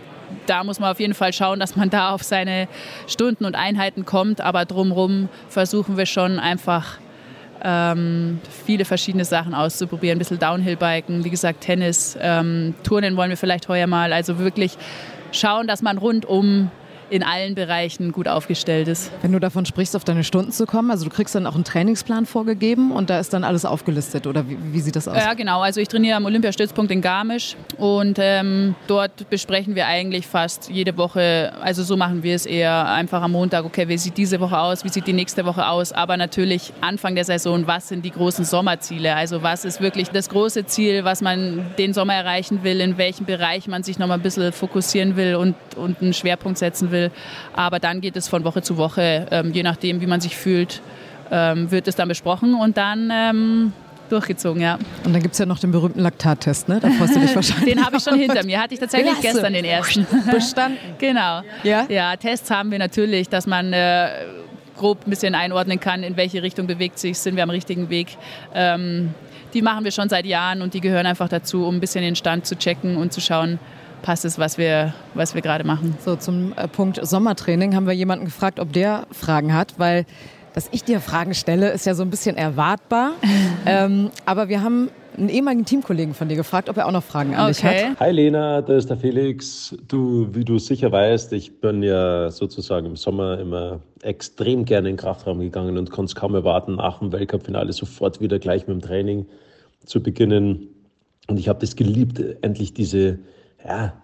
da 0.47 0.65
muss 0.65 0.81
man 0.81 0.91
auf 0.91 0.99
jeden 0.99 1.15
Fall 1.15 1.33
schauen, 1.33 1.61
dass 1.61 1.77
man 1.77 1.91
da 1.91 2.11
auf 2.11 2.23
seine 2.23 2.67
Stunden 3.07 3.45
und 3.45 3.55
Einheiten 3.55 4.07
kommt. 4.07 4.41
Aber 4.41 4.65
drumherum 4.65 5.29
versuchen 5.49 5.99
wir 5.99 6.07
schon 6.07 6.39
einfach 6.39 6.99
ähm, 7.63 8.41
viele 8.65 8.85
verschiedene 8.85 9.25
Sachen 9.25 9.55
auszuprobieren. 9.55 10.17
Ein 10.17 10.19
bisschen 10.19 10.39
Downhill-Biken, 10.39 11.25
wie 11.25 11.31
gesagt, 11.31 11.61
Tennis, 11.61 12.17
ähm, 12.21 12.75
Turnen 12.83 13.17
wollen 13.17 13.31
wir 13.31 13.37
vielleicht 13.37 13.69
heuer 13.69 13.87
mal. 13.87 14.13
Also 14.13 14.39
wirklich 14.39 14.77
schauen, 15.33 15.67
dass 15.67 15.83
man 15.83 15.99
rundum 15.99 16.71
in 17.09 17.23
allen 17.23 17.55
Bereichen 17.55 18.13
gut 18.13 18.29
aufgestellt 18.29 18.89
ist. 18.89 19.11
Wenn 19.23 19.33
du 19.33 19.39
davon 19.39 19.65
sprichst, 19.65 19.95
auf 19.95 20.05
deine 20.05 20.25
Stunden 20.25 20.51
zu 20.51 20.67
kommen, 20.67 20.91
also 20.91 21.05
du 21.05 21.11
kriegst 21.11 21.35
dann 21.35 21.47
auch 21.47 21.55
einen 21.55 21.65
Trainingsplan 21.65 22.27
vorgegeben 22.27 22.91
und 22.91 23.11
da 23.11 23.21
ist 23.21 23.33
dann 23.33 23.45
alles 23.45 23.65
aufgelistet 23.65 24.27
oder 24.27 24.49
wie, 24.49 24.57
wie 24.73 24.81
sieht 24.81 24.97
das 24.97 25.07
aus? 25.07 25.17
Ja, 25.17 25.35
genau. 25.35 25.61
Also 25.61 25.81
ich 25.81 25.89
trainiere 25.89 26.17
am 26.17 26.25
Olympiastützpunkt 26.25 26.91
in 26.91 27.01
Garmisch 27.01 27.57
und 27.79 28.19
ähm, 28.21 28.75
dort 28.87 29.31
besprechen 29.31 29.75
wir 29.75 29.87
eigentlich 29.87 30.27
fast 30.27 30.69
jede 30.69 30.97
Woche, 30.97 31.53
also 31.61 31.83
so 31.83 31.97
machen 31.97 32.23
wir 32.23 32.35
es 32.35 32.47
eher 32.47 32.89
einfach 32.89 33.23
am 33.23 33.33
Montag, 33.33 33.65
okay, 33.65 33.89
wie 33.89 33.99
sieht 33.99 34.17
diese 34.17 34.41
Woche 34.41 34.59
aus, 34.59 34.85
wie 34.85 34.89
sieht 34.89 35.07
die 35.07 35.13
nächste 35.13 35.45
Woche 35.45 35.69
aus, 35.69 35.93
aber 35.93 36.17
natürlich 36.17 36.73
Anfang 36.81 37.15
der 37.15 37.25
Saison, 37.25 37.67
was 37.67 37.89
sind 37.89 38.05
die 38.05 38.11
großen 38.11 38.45
Sommerziele, 38.45 39.15
also 39.15 39.43
was 39.43 39.65
ist 39.65 39.81
wirklich 39.81 40.11
das 40.11 40.29
große 40.29 40.67
Ziel, 40.67 41.05
was 41.05 41.23
man 41.23 41.67
den 41.79 41.93
Sommer 41.95 42.15
erreichen 42.15 42.65
will, 42.65 42.81
in 42.81 42.99
welchem 42.99 43.27
Bereich 43.27 43.69
man 43.69 43.83
sich 43.83 43.99
noch 43.99 44.09
mal 44.09 44.15
ein 44.15 44.23
bisschen 44.23 44.53
fokussieren 44.53 45.17
will 45.17 45.37
und, 45.37 45.55
und 45.77 46.03
einen 46.03 46.13
Schwerpunkt 46.13 46.59
setzen 46.59 46.91
will 46.91 46.96
will. 46.97 47.11
Aber 47.53 47.79
dann 47.79 48.01
geht 48.01 48.17
es 48.17 48.29
von 48.29 48.45
Woche 48.45 48.63
zu 48.63 48.77
Woche, 48.77 49.27
ähm, 49.31 49.53
je 49.53 49.63
nachdem, 49.63 50.01
wie 50.01 50.07
man 50.07 50.21
sich 50.21 50.37
fühlt, 50.37 50.81
ähm, 51.31 51.71
wird 51.71 51.89
es 51.89 51.97
dann 51.97 52.09
besprochen 52.09 52.55
und 52.55 52.77
dann 52.77 53.11
ähm, 53.13 53.73
durchgezogen, 54.09 54.63
ja. 54.63 54.79
Und 55.05 55.13
dann 55.13 55.23
gibt 55.23 55.33
es 55.35 55.39
ja 55.39 55.47
noch 55.47 55.59
den 55.59 55.73
berühmten 55.73 56.01
Laktattest, 56.01 56.69
ne? 56.69 56.79
Da 56.81 56.91
freust 56.91 57.17
du 57.17 57.21
dich 57.21 57.35
wahrscheinlich. 57.41 57.75
den 57.75 57.85
habe 57.85 57.97
ich 57.97 58.03
schon 58.03 58.19
hinter 58.19 58.45
mir. 58.45 58.61
Hatte 58.61 58.75
ich 58.75 58.81
tatsächlich 58.81 59.15
Klasse. 59.15 59.35
gestern 59.35 59.53
den 59.53 59.65
ersten. 59.65 60.07
Bestanden. 60.31 60.79
genau. 60.99 61.43
Ja? 61.63 61.87
ja, 61.89 62.17
Tests 62.17 62.51
haben 62.51 62.71
wir 62.71 62.79
natürlich, 62.79 63.29
dass 63.29 63.47
man 63.47 63.73
äh, 63.73 64.09
grob 64.77 65.07
ein 65.07 65.11
bisschen 65.11 65.35
einordnen 65.35 65.81
kann, 65.81 66.03
in 66.03 66.17
welche 66.17 66.43
Richtung 66.43 66.67
bewegt 66.67 66.99
sich, 66.99 67.19
sind 67.19 67.37
wir 67.37 67.43
am 67.43 67.51
richtigen 67.51 67.91
Weg. 67.91 68.17
Ähm, 68.55 69.15
die 69.55 69.63
machen 69.63 69.85
wir 69.85 69.91
schon 69.91 70.09
seit 70.09 70.27
Jahren 70.27 70.61
und 70.61 70.75
die 70.75 70.81
gehören 70.81 71.07
einfach 71.07 71.29
dazu, 71.29 71.67
um 71.67 71.77
ein 71.77 71.81
bisschen 71.81 72.03
den 72.03 72.17
Stand 72.17 72.47
zu 72.47 72.57
checken 72.57 72.97
und 72.97 73.13
zu 73.13 73.21
schauen, 73.21 73.59
passt 74.03 74.25
es, 74.25 74.39
was 74.39 74.59
wir, 74.59 74.95
was 75.15 75.35
wir 75.35 75.43
gerade 75.43 75.65
machen. 75.65 75.97
So, 76.05 76.17
zum 76.17 76.53
äh, 76.57 76.69
Punkt 76.69 77.01
Sommertraining 77.05 77.75
haben 77.75 77.87
wir 77.87 77.95
jemanden 77.95 78.25
gefragt, 78.25 78.61
ob 78.61 78.73
der 78.73 79.07
Fragen 79.13 79.55
hat, 79.55 79.79
weil 79.79 80.07
dass 80.55 80.71
ich 80.73 80.85
dir 80.85 81.01
Fragen 81.01 81.35
stelle, 81.35 81.71
ist 81.71 81.85
ja 81.85 81.95
so 81.95 82.03
ein 82.03 82.09
bisschen 82.09 82.39
erwartbar. 82.39 83.13
ähm, 83.67 84.11
aber 84.25 84.49
wir 84.49 84.63
haben 84.63 84.89
einen 85.15 85.29
ehemaligen 85.29 85.67
Teamkollegen 85.67 86.15
von 86.15 86.29
dir 86.29 86.37
gefragt, 86.37 86.71
ob 86.71 86.79
er 86.79 86.87
auch 86.87 86.93
noch 86.93 87.03
Fragen 87.03 87.35
an 87.35 87.51
okay. 87.51 87.53
dich 87.53 87.65
hat. 87.65 88.01
Hi 88.01 88.11
Lena, 88.11 88.63
da 88.63 88.75
ist 88.75 88.89
der 88.89 88.97
Felix. 88.97 89.77
Du, 89.87 90.29
wie 90.33 90.45
du 90.45 90.59
sicher 90.59 90.91
weißt, 90.91 91.35
ich 91.35 91.61
bin 91.61 91.83
ja 91.83 92.31
sozusagen 92.31 92.87
im 92.87 92.97
Sommer 92.97 93.39
immer 93.39 93.81
extrem 94.01 94.65
gerne 94.65 94.89
in 94.89 94.97
den 94.97 95.01
Kraftraum 95.01 95.41
gegangen 95.41 95.77
und 95.77 95.91
konnte 95.91 96.11
es 96.11 96.15
kaum 96.15 96.35
erwarten, 96.35 96.77
nach 96.77 97.01
dem 97.01 97.13
Weltcup-Finale 97.13 97.73
sofort 97.75 98.21
wieder 98.21 98.39
gleich 98.39 98.67
mit 98.67 98.77
dem 98.77 98.83
Training 98.83 99.27
zu 99.85 100.03
beginnen. 100.03 100.69
Und 101.29 101.39
ich 101.39 101.49
habe 101.49 101.61
das 101.61 101.77
geliebt, 101.77 102.23
endlich 102.41 102.73
diese 102.73 103.19
ja, 103.65 103.95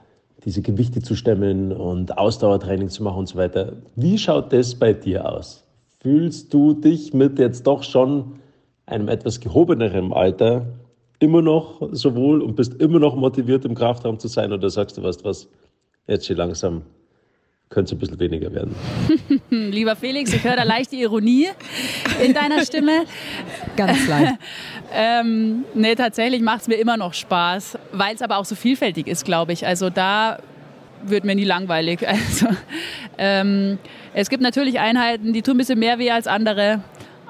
diese 0.44 0.62
Gewichte 0.62 1.02
zu 1.02 1.14
stemmen 1.14 1.72
und 1.72 2.18
Ausdauertraining 2.18 2.88
zu 2.88 3.02
machen 3.02 3.18
und 3.18 3.28
so 3.28 3.38
weiter. 3.38 3.74
Wie 3.96 4.18
schaut 4.18 4.52
das 4.52 4.74
bei 4.74 4.92
dir 4.92 5.30
aus? 5.30 5.64
Fühlst 6.00 6.52
du 6.52 6.74
dich 6.74 7.14
mit 7.14 7.38
jetzt 7.38 7.66
doch 7.66 7.82
schon 7.82 8.40
einem 8.86 9.08
etwas 9.08 9.40
gehobeneren 9.40 10.12
Alter 10.12 10.66
immer 11.20 11.42
noch 11.42 11.80
so 11.92 12.16
wohl 12.16 12.42
und 12.42 12.56
bist 12.56 12.74
immer 12.80 12.98
noch 12.98 13.14
motiviert 13.14 13.64
im 13.64 13.76
Kraftraum 13.76 14.18
zu 14.18 14.26
sein 14.26 14.52
oder 14.52 14.68
sagst 14.68 14.98
du, 14.98 15.02
weißt 15.04 15.24
was, 15.24 15.48
jetzt 16.08 16.26
schon 16.26 16.36
langsam 16.36 16.82
könnte 17.72 17.94
es 17.94 17.96
ein 17.96 17.98
bisschen 17.98 18.20
weniger 18.20 18.52
werden. 18.52 18.74
Lieber 19.50 19.96
Felix, 19.96 20.32
ich 20.32 20.44
höre 20.44 20.56
da 20.56 20.62
leicht 20.62 20.92
die 20.92 21.00
Ironie 21.00 21.48
in 22.22 22.34
deiner 22.34 22.64
Stimme. 22.64 23.04
Ganz 23.76 24.06
leicht. 24.06 24.34
ähm, 24.94 25.64
nee, 25.74 25.94
tatsächlich 25.94 26.42
macht 26.42 26.62
es 26.62 26.68
mir 26.68 26.76
immer 26.76 26.96
noch 26.96 27.14
Spaß, 27.14 27.78
weil 27.92 28.14
es 28.14 28.22
aber 28.22 28.36
auch 28.36 28.44
so 28.44 28.54
vielfältig 28.54 29.06
ist, 29.06 29.24
glaube 29.24 29.52
ich. 29.52 29.66
Also 29.66 29.90
da 29.90 30.38
wird 31.02 31.24
mir 31.24 31.34
nie 31.34 31.44
langweilig. 31.44 32.06
Also, 32.12 32.46
ähm, 33.18 33.78
es 34.14 34.30
gibt 34.30 34.42
natürlich 34.42 34.78
Einheiten, 34.78 35.32
die 35.32 35.42
tun 35.42 35.54
ein 35.54 35.58
bisschen 35.58 35.78
mehr 35.78 35.98
weh 35.98 36.10
als 36.10 36.26
andere. 36.26 36.80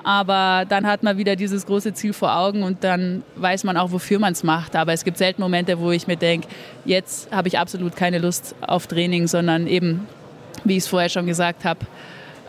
Aber 0.04 0.64
dann 0.68 0.86
hat 0.86 1.04
man 1.04 1.16
wieder 1.16 1.36
dieses 1.36 1.64
große 1.66 1.94
Ziel 1.94 2.12
vor 2.12 2.36
Augen 2.36 2.64
und 2.64 2.82
dann 2.82 3.22
weiß 3.36 3.62
man 3.64 3.76
auch, 3.76 3.92
wofür 3.92 4.18
man 4.18 4.32
es 4.32 4.42
macht. 4.42 4.74
Aber 4.74 4.92
es 4.92 5.04
gibt 5.04 5.16
selten 5.16 5.40
Momente, 5.40 5.78
wo 5.78 5.92
ich 5.92 6.06
mir 6.08 6.16
denke, 6.16 6.48
jetzt 6.84 7.32
habe 7.32 7.48
ich 7.48 7.58
absolut 7.58 7.94
keine 7.94 8.18
Lust 8.18 8.56
auf 8.60 8.88
Training, 8.88 9.28
sondern 9.28 9.66
eben 9.66 10.06
wie 10.64 10.76
ich 10.76 10.84
es 10.84 10.88
vorher 10.88 11.08
schon 11.08 11.26
gesagt 11.26 11.64
habe, 11.64 11.80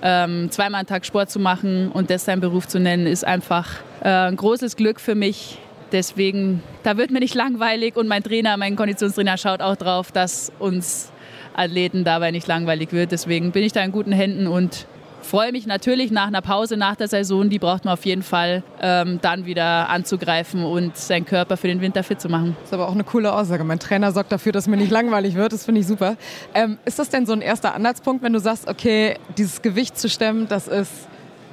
ähm, 0.02 0.52
zweimal 0.52 0.82
am 0.82 0.88
Tag 0.88 1.06
Sport 1.06 1.32
zu 1.32 1.40
machen 1.40 1.90
und 1.92 2.10
das 2.10 2.26
sein 2.26 2.42
Beruf 2.42 2.68
zu 2.68 2.80
nennen, 2.80 3.08
ist 3.08 3.26
einfach 3.26 3.70
äh, 4.02 4.10
ein 4.10 4.36
großes 4.36 4.76
Glück 4.76 5.00
für 5.00 5.16
mich. 5.16 5.58
Deswegen, 5.94 6.62
da 6.82 6.98
wird 6.98 7.12
mir 7.12 7.20
nicht 7.20 7.36
langweilig 7.36 7.96
und 7.96 8.08
mein 8.08 8.24
Trainer, 8.24 8.58
mein 8.58 8.76
Konditionstrainer 8.76 9.38
schaut 9.38 9.62
auch 9.62 9.76
drauf, 9.76 10.12
dass 10.12 10.52
uns 10.60 11.12
Athleten 11.56 12.04
dabei 12.04 12.32
nicht 12.32 12.48
langweilig 12.48 12.92
wird. 12.92 13.12
Deswegen 13.12 13.52
bin 13.52 13.64
ich 13.64 13.72
da 13.72 13.84
in 13.84 13.92
guten 13.92 14.12
Händen 14.12 14.48
und 14.48 14.88
freue 15.26 15.52
mich 15.52 15.66
natürlich 15.66 16.12
nach 16.12 16.28
einer 16.28 16.42
Pause 16.42 16.78
nach 16.78 16.96
der 16.96 17.08
Saison, 17.08 17.50
die 17.50 17.60
braucht 17.60 17.86
man 17.86 17.94
auf 17.94 18.06
jeden 18.06 18.24
Fall, 18.24 18.64
ähm, 18.82 19.20
dann 19.22 19.46
wieder 19.46 19.90
anzugreifen 19.90 20.64
und 20.64 20.98
seinen 20.98 21.26
Körper 21.26 21.58
für 21.58 21.68
den 21.68 21.82
Winter 21.82 22.04
fit 22.04 22.22
zu 22.22 22.30
machen. 22.30 22.56
Das 22.62 22.70
ist 22.70 22.74
aber 22.74 22.88
auch 22.88 22.94
eine 22.94 23.04
coole 23.04 23.34
Aussage. 23.34 23.64
Mein 23.64 23.80
Trainer 23.80 24.12
sorgt 24.12 24.32
dafür, 24.32 24.52
dass 24.52 24.68
mir 24.68 24.78
nicht 24.78 24.92
langweilig 24.92 25.36
wird. 25.36 25.54
Das 25.54 25.66
finde 25.66 25.82
ich 25.82 25.88
super. 25.88 26.16
Ähm, 26.54 26.78
ist 26.86 27.00
das 27.00 27.10
denn 27.10 27.26
so 27.26 27.34
ein 27.34 27.42
erster 27.42 27.74
Anhaltspunkt, 27.74 28.24
wenn 28.24 28.34
du 28.34 28.40
sagst, 28.40 28.68
okay, 28.68 29.18
dieses 29.38 29.62
Gewicht 29.62 29.98
zu 29.98 30.10
stemmen, 30.10 30.48
das 30.48 30.68
ist 30.68 30.92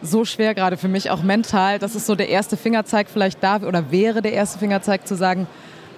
so 0.03 0.25
schwer 0.25 0.55
gerade 0.55 0.77
für 0.77 0.89
mich, 0.89 1.11
auch 1.11 1.23
mental. 1.23 1.79
Das 1.79 1.95
ist 1.95 2.07
so 2.07 2.15
der 2.15 2.29
erste 2.29 2.57
Fingerzeig 2.57 3.09
vielleicht 3.11 3.43
da 3.43 3.57
oder 3.57 3.91
wäre 3.91 4.23
der 4.23 4.33
erste 4.33 4.59
Fingerzeig 4.59 5.07
zu 5.07 5.15
sagen, 5.15 5.47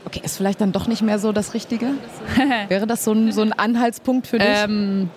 okay, 0.05 0.21
ist 0.23 0.37
vielleicht 0.37 0.61
dann 0.61 0.73
doch 0.73 0.89
nicht 0.89 1.03
mehr 1.03 1.19
so 1.19 1.33
das 1.33 1.55
Richtige? 1.55 1.87
wäre 2.69 2.87
das 2.87 3.05
so 3.05 3.13
ein, 3.13 3.33
so 3.33 3.43
ein 3.43 3.53
Anhaltspunkt 3.53 4.27
für 4.27 4.39
dich? 4.39 4.49
Ähm, 4.49 5.11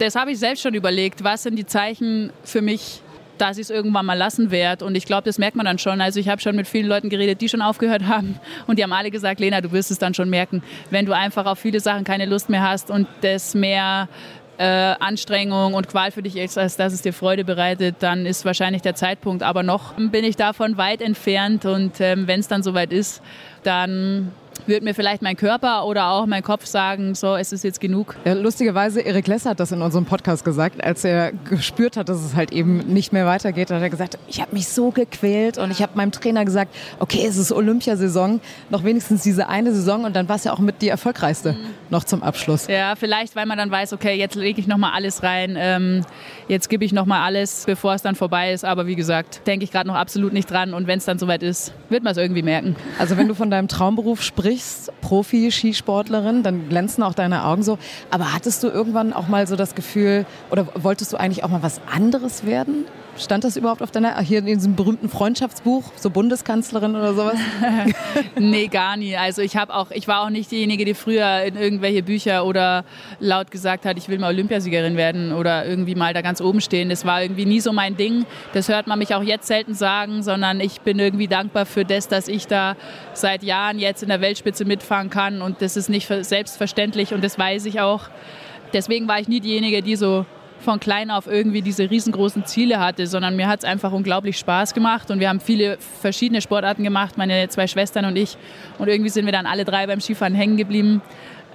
das 0.00 0.16
habe 0.16 0.32
ich 0.32 0.38
selbst 0.38 0.62
schon 0.62 0.74
überlegt. 0.74 1.22
Was 1.22 1.42
sind 1.42 1.56
die 1.56 1.66
Zeichen 1.66 2.32
für 2.42 2.62
mich, 2.62 3.02
dass 3.36 3.58
ich 3.58 3.64
es 3.64 3.70
irgendwann 3.70 4.06
mal 4.06 4.14
lassen 4.14 4.50
werde? 4.50 4.84
Und 4.84 4.94
ich 4.94 5.04
glaube, 5.04 5.24
das 5.24 5.38
merkt 5.38 5.56
man 5.56 5.66
dann 5.66 5.78
schon. 5.78 6.00
Also 6.00 6.18
ich 6.18 6.28
habe 6.28 6.40
schon 6.40 6.56
mit 6.56 6.66
vielen 6.66 6.86
Leuten 6.86 7.10
geredet, 7.10 7.40
die 7.40 7.48
schon 7.48 7.60
aufgehört 7.60 8.06
haben. 8.06 8.40
Und 8.66 8.78
die 8.78 8.82
haben 8.82 8.92
alle 8.92 9.10
gesagt, 9.10 9.40
Lena, 9.40 9.60
du 9.60 9.72
wirst 9.72 9.90
es 9.90 9.98
dann 9.98 10.14
schon 10.14 10.30
merken, 10.30 10.62
wenn 10.90 11.04
du 11.04 11.12
einfach 11.12 11.44
auf 11.44 11.58
viele 11.58 11.80
Sachen 11.80 12.04
keine 12.04 12.24
Lust 12.24 12.48
mehr 12.48 12.62
hast 12.62 12.90
und 12.90 13.06
das 13.20 13.54
mehr 13.54 14.08
äh, 14.56 14.64
Anstrengung 14.64 15.74
und 15.74 15.88
Qual 15.88 16.10
für 16.10 16.22
dich 16.22 16.36
ist, 16.36 16.56
als 16.56 16.76
dass 16.76 16.94
es 16.94 17.02
dir 17.02 17.12
Freude 17.12 17.44
bereitet, 17.44 17.96
dann 18.00 18.24
ist 18.24 18.46
wahrscheinlich 18.46 18.80
der 18.80 18.94
Zeitpunkt. 18.94 19.42
Aber 19.42 19.62
noch 19.62 19.92
bin 19.94 20.24
ich 20.24 20.36
davon 20.36 20.78
weit 20.78 21.02
entfernt. 21.02 21.66
Und 21.66 22.00
ähm, 22.00 22.26
wenn 22.26 22.40
es 22.40 22.48
dann 22.48 22.62
soweit 22.62 22.90
ist, 22.90 23.20
dann 23.64 24.32
würde 24.68 24.84
mir 24.84 24.94
vielleicht 24.94 25.22
mein 25.22 25.36
Körper 25.36 25.86
oder 25.86 26.10
auch 26.10 26.26
mein 26.26 26.42
Kopf 26.42 26.66
sagen, 26.66 27.14
so, 27.14 27.36
es 27.36 27.52
ist 27.52 27.64
jetzt 27.64 27.80
genug. 27.80 28.16
Ja, 28.24 28.34
lustigerweise, 28.34 29.00
Erik 29.00 29.26
Lesser 29.26 29.50
hat 29.50 29.60
das 29.60 29.72
in 29.72 29.82
unserem 29.82 30.04
Podcast 30.04 30.44
gesagt, 30.44 30.82
als 30.82 31.04
er 31.04 31.32
gespürt 31.32 31.96
hat, 31.96 32.08
dass 32.08 32.22
es 32.22 32.34
halt 32.34 32.52
eben 32.52 32.78
nicht 32.78 33.12
mehr 33.12 33.26
weitergeht, 33.26 33.70
hat 33.70 33.80
er 33.80 33.90
gesagt, 33.90 34.18
ich 34.28 34.40
habe 34.40 34.54
mich 34.54 34.68
so 34.68 34.90
gequält 34.90 35.58
und 35.58 35.70
ich 35.70 35.82
habe 35.82 35.92
meinem 35.94 36.12
Trainer 36.12 36.44
gesagt, 36.44 36.74
okay, 36.98 37.24
es 37.26 37.36
ist 37.36 37.52
Olympiasaison, 37.52 38.40
noch 38.70 38.84
wenigstens 38.84 39.22
diese 39.22 39.48
eine 39.48 39.72
Saison 39.72 40.04
und 40.04 40.14
dann 40.16 40.28
war 40.28 40.36
es 40.36 40.44
ja 40.44 40.52
auch 40.52 40.58
mit 40.58 40.82
die 40.82 40.88
erfolgreichste 40.88 41.52
mhm. 41.52 41.58
noch 41.90 42.04
zum 42.04 42.22
Abschluss. 42.22 42.66
Ja, 42.66 42.94
vielleicht, 42.96 43.36
weil 43.36 43.46
man 43.46 43.58
dann 43.58 43.70
weiß, 43.70 43.92
okay, 43.92 44.14
jetzt 44.14 44.34
lege 44.34 44.60
ich 44.60 44.66
nochmal 44.66 44.92
alles 44.94 45.22
rein, 45.22 45.56
ähm, 45.58 46.04
jetzt 46.48 46.68
gebe 46.68 46.84
ich 46.84 46.92
nochmal 46.92 47.20
alles, 47.20 47.64
bevor 47.66 47.94
es 47.94 48.02
dann 48.02 48.14
vorbei 48.14 48.52
ist, 48.52 48.64
aber 48.64 48.86
wie 48.86 48.96
gesagt, 48.96 49.46
denke 49.46 49.64
ich 49.64 49.72
gerade 49.72 49.88
noch 49.88 49.96
absolut 49.96 50.32
nicht 50.32 50.50
dran 50.50 50.74
und 50.74 50.86
wenn 50.86 50.98
es 50.98 51.04
dann 51.04 51.18
soweit 51.18 51.42
ist, 51.42 51.72
wird 51.88 52.02
man 52.02 52.12
es 52.12 52.18
irgendwie 52.18 52.42
merken. 52.42 52.76
Also 52.98 53.16
wenn 53.16 53.28
du 53.28 53.34
von 53.34 53.50
deinem 53.50 53.68
Traumberuf 53.68 54.22
sprichst, 54.22 54.49
Profi-Skisportlerin, 55.00 56.42
dann 56.42 56.68
glänzen 56.68 57.02
auch 57.02 57.14
deine 57.14 57.44
Augen 57.44 57.62
so. 57.62 57.78
Aber 58.10 58.32
hattest 58.32 58.62
du 58.62 58.68
irgendwann 58.68 59.12
auch 59.12 59.28
mal 59.28 59.46
so 59.46 59.56
das 59.56 59.74
Gefühl, 59.74 60.26
oder 60.50 60.66
wolltest 60.74 61.12
du 61.12 61.16
eigentlich 61.16 61.44
auch 61.44 61.48
mal 61.48 61.62
was 61.62 61.80
anderes 61.92 62.44
werden? 62.44 62.84
Stand 63.20 63.44
das 63.44 63.56
überhaupt 63.56 63.82
auf 63.82 63.90
deiner, 63.90 64.18
hier 64.20 64.38
in 64.38 64.46
diesem 64.46 64.76
berühmten 64.76 65.10
Freundschaftsbuch, 65.10 65.84
so 65.96 66.08
Bundeskanzlerin 66.08 66.96
oder 66.96 67.12
sowas? 67.12 67.38
nee, 68.38 68.66
gar 68.68 68.96
nie. 68.96 69.14
Also 69.14 69.42
ich 69.42 69.56
habe 69.56 69.74
auch, 69.74 69.90
ich 69.90 70.08
war 70.08 70.22
auch 70.22 70.30
nicht 70.30 70.50
diejenige, 70.50 70.86
die 70.86 70.94
früher 70.94 71.42
in 71.42 71.56
irgendwelche 71.56 72.02
Bücher 72.02 72.46
oder 72.46 72.84
laut 73.18 73.50
gesagt 73.50 73.84
hat, 73.84 73.98
ich 73.98 74.08
will 74.08 74.18
mal 74.18 74.28
Olympiasiegerin 74.28 74.96
werden 74.96 75.32
oder 75.32 75.66
irgendwie 75.66 75.94
mal 75.94 76.14
da 76.14 76.22
ganz 76.22 76.40
oben 76.40 76.62
stehen. 76.62 76.88
Das 76.88 77.04
war 77.04 77.22
irgendwie 77.22 77.44
nie 77.44 77.60
so 77.60 77.72
mein 77.72 77.96
Ding. 77.96 78.24
Das 78.54 78.70
hört 78.70 78.86
man 78.86 78.98
mich 78.98 79.14
auch 79.14 79.22
jetzt 79.22 79.46
selten 79.46 79.74
sagen, 79.74 80.22
sondern 80.22 80.58
ich 80.60 80.80
bin 80.80 80.98
irgendwie 80.98 81.28
dankbar 81.28 81.66
für 81.66 81.84
das, 81.84 82.08
dass 82.08 82.26
ich 82.26 82.46
da 82.46 82.74
seit 83.12 83.42
Jahren 83.42 83.78
jetzt 83.78 84.02
in 84.02 84.08
der 84.08 84.22
Weltspitze 84.22 84.64
mitfahren 84.64 85.10
kann 85.10 85.42
und 85.42 85.60
das 85.60 85.76
ist 85.76 85.90
nicht 85.90 86.08
selbstverständlich 86.08 87.12
und 87.12 87.22
das 87.22 87.38
weiß 87.38 87.66
ich 87.66 87.80
auch. 87.80 88.08
Deswegen 88.72 89.08
war 89.08 89.20
ich 89.20 89.28
nie 89.28 89.40
diejenige, 89.40 89.82
die 89.82 89.96
so 89.96 90.24
von 90.60 90.80
klein 90.80 91.10
auf 91.10 91.26
irgendwie 91.26 91.62
diese 91.62 91.90
riesengroßen 91.90 92.44
Ziele 92.44 92.78
hatte, 92.80 93.06
sondern 93.06 93.36
mir 93.36 93.48
hat 93.48 93.60
es 93.60 93.64
einfach 93.64 93.92
unglaublich 93.92 94.38
Spaß 94.38 94.74
gemacht 94.74 95.10
und 95.10 95.20
wir 95.20 95.28
haben 95.28 95.40
viele 95.40 95.78
verschiedene 95.78 96.40
Sportarten 96.40 96.84
gemacht, 96.84 97.16
meine 97.16 97.48
zwei 97.48 97.66
Schwestern 97.66 98.04
und 98.04 98.16
ich. 98.16 98.36
Und 98.78 98.88
irgendwie 98.88 99.10
sind 99.10 99.26
wir 99.26 99.32
dann 99.32 99.46
alle 99.46 99.64
drei 99.64 99.86
beim 99.86 100.00
Skifahren 100.00 100.34
hängen 100.34 100.56
geblieben. 100.56 101.02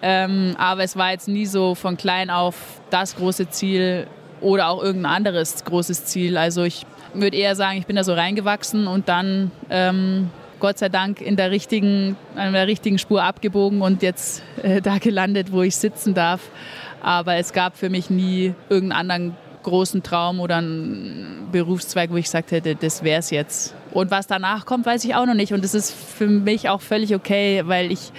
Ähm, 0.02 0.56
aber 0.58 0.84
es 0.84 0.98
war 0.98 1.12
jetzt 1.12 1.28
nie 1.28 1.46
so 1.46 1.74
von 1.76 1.98
klein 1.98 2.30
auf 2.30 2.82
das 2.90 3.16
große 3.16 3.50
Ziel 3.50 4.08
oder 4.42 4.70
auch 4.70 4.84
irgendein 4.84 5.14
anderes 5.14 5.64
großes 5.64 6.06
Ziel. 6.06 6.38
Also 6.38 6.64
ich 6.64 6.86
würde 7.14 7.38
eher 7.38 7.56
sagen, 7.56 7.78
ich 7.78 7.86
bin 7.86 7.96
da 7.96 8.04
so 8.04 8.14
reingewachsen 8.14 8.88
und 8.88 9.08
dann 9.08 9.52
ähm, 9.70 10.30
Gott 10.60 10.78
sei 10.78 10.90
Dank 10.90 11.22
in 11.22 11.36
der 11.36 11.52
richtigen, 11.52 12.18
in 12.36 12.54
der 12.54 12.68
richtigen 12.68 12.98
Spur 12.98 13.24
abgebogen 13.24 13.82
und 13.82 14.02
jetzt 14.02 14.42
äh, 14.64 14.82
da 14.82 14.98
gelandet, 14.98 15.52
wo 15.52 15.62
ich 15.62 15.76
sitzen 15.76 16.14
darf. 16.14 16.42
Aber 17.06 17.36
es 17.36 17.54
gab 17.54 17.78
für 17.78 17.92
mich 17.92 18.10
nie 18.10 18.56
irgendeinen 18.68 19.12
anderen 19.12 19.38
großen 19.62 20.02
Traum 20.02 20.40
oder 20.40 20.56
einen 20.56 21.50
Berufszweig, 21.52 22.10
wo 22.10 22.16
ich 22.16 22.26
gesagt 22.26 22.50
hätte, 22.50 22.76
das 22.76 23.04
wäre 23.04 23.20
es 23.20 23.30
jetzt. 23.30 23.76
Und 23.92 24.10
was 24.10 24.26
danach 24.26 24.66
kommt, 24.66 24.88
weiß 24.88 25.06
ich 25.06 25.14
auch 25.14 25.28
noch 25.28 25.36
nicht. 25.36 25.54
Und 25.54 25.64
das 25.64 25.76
ist 25.76 25.94
für 25.94 26.26
mich 26.26 26.68
auch 26.68 26.82
völlig 26.82 27.14
okay, 27.14 27.62
weil 27.66 27.92
ich 27.92 28.12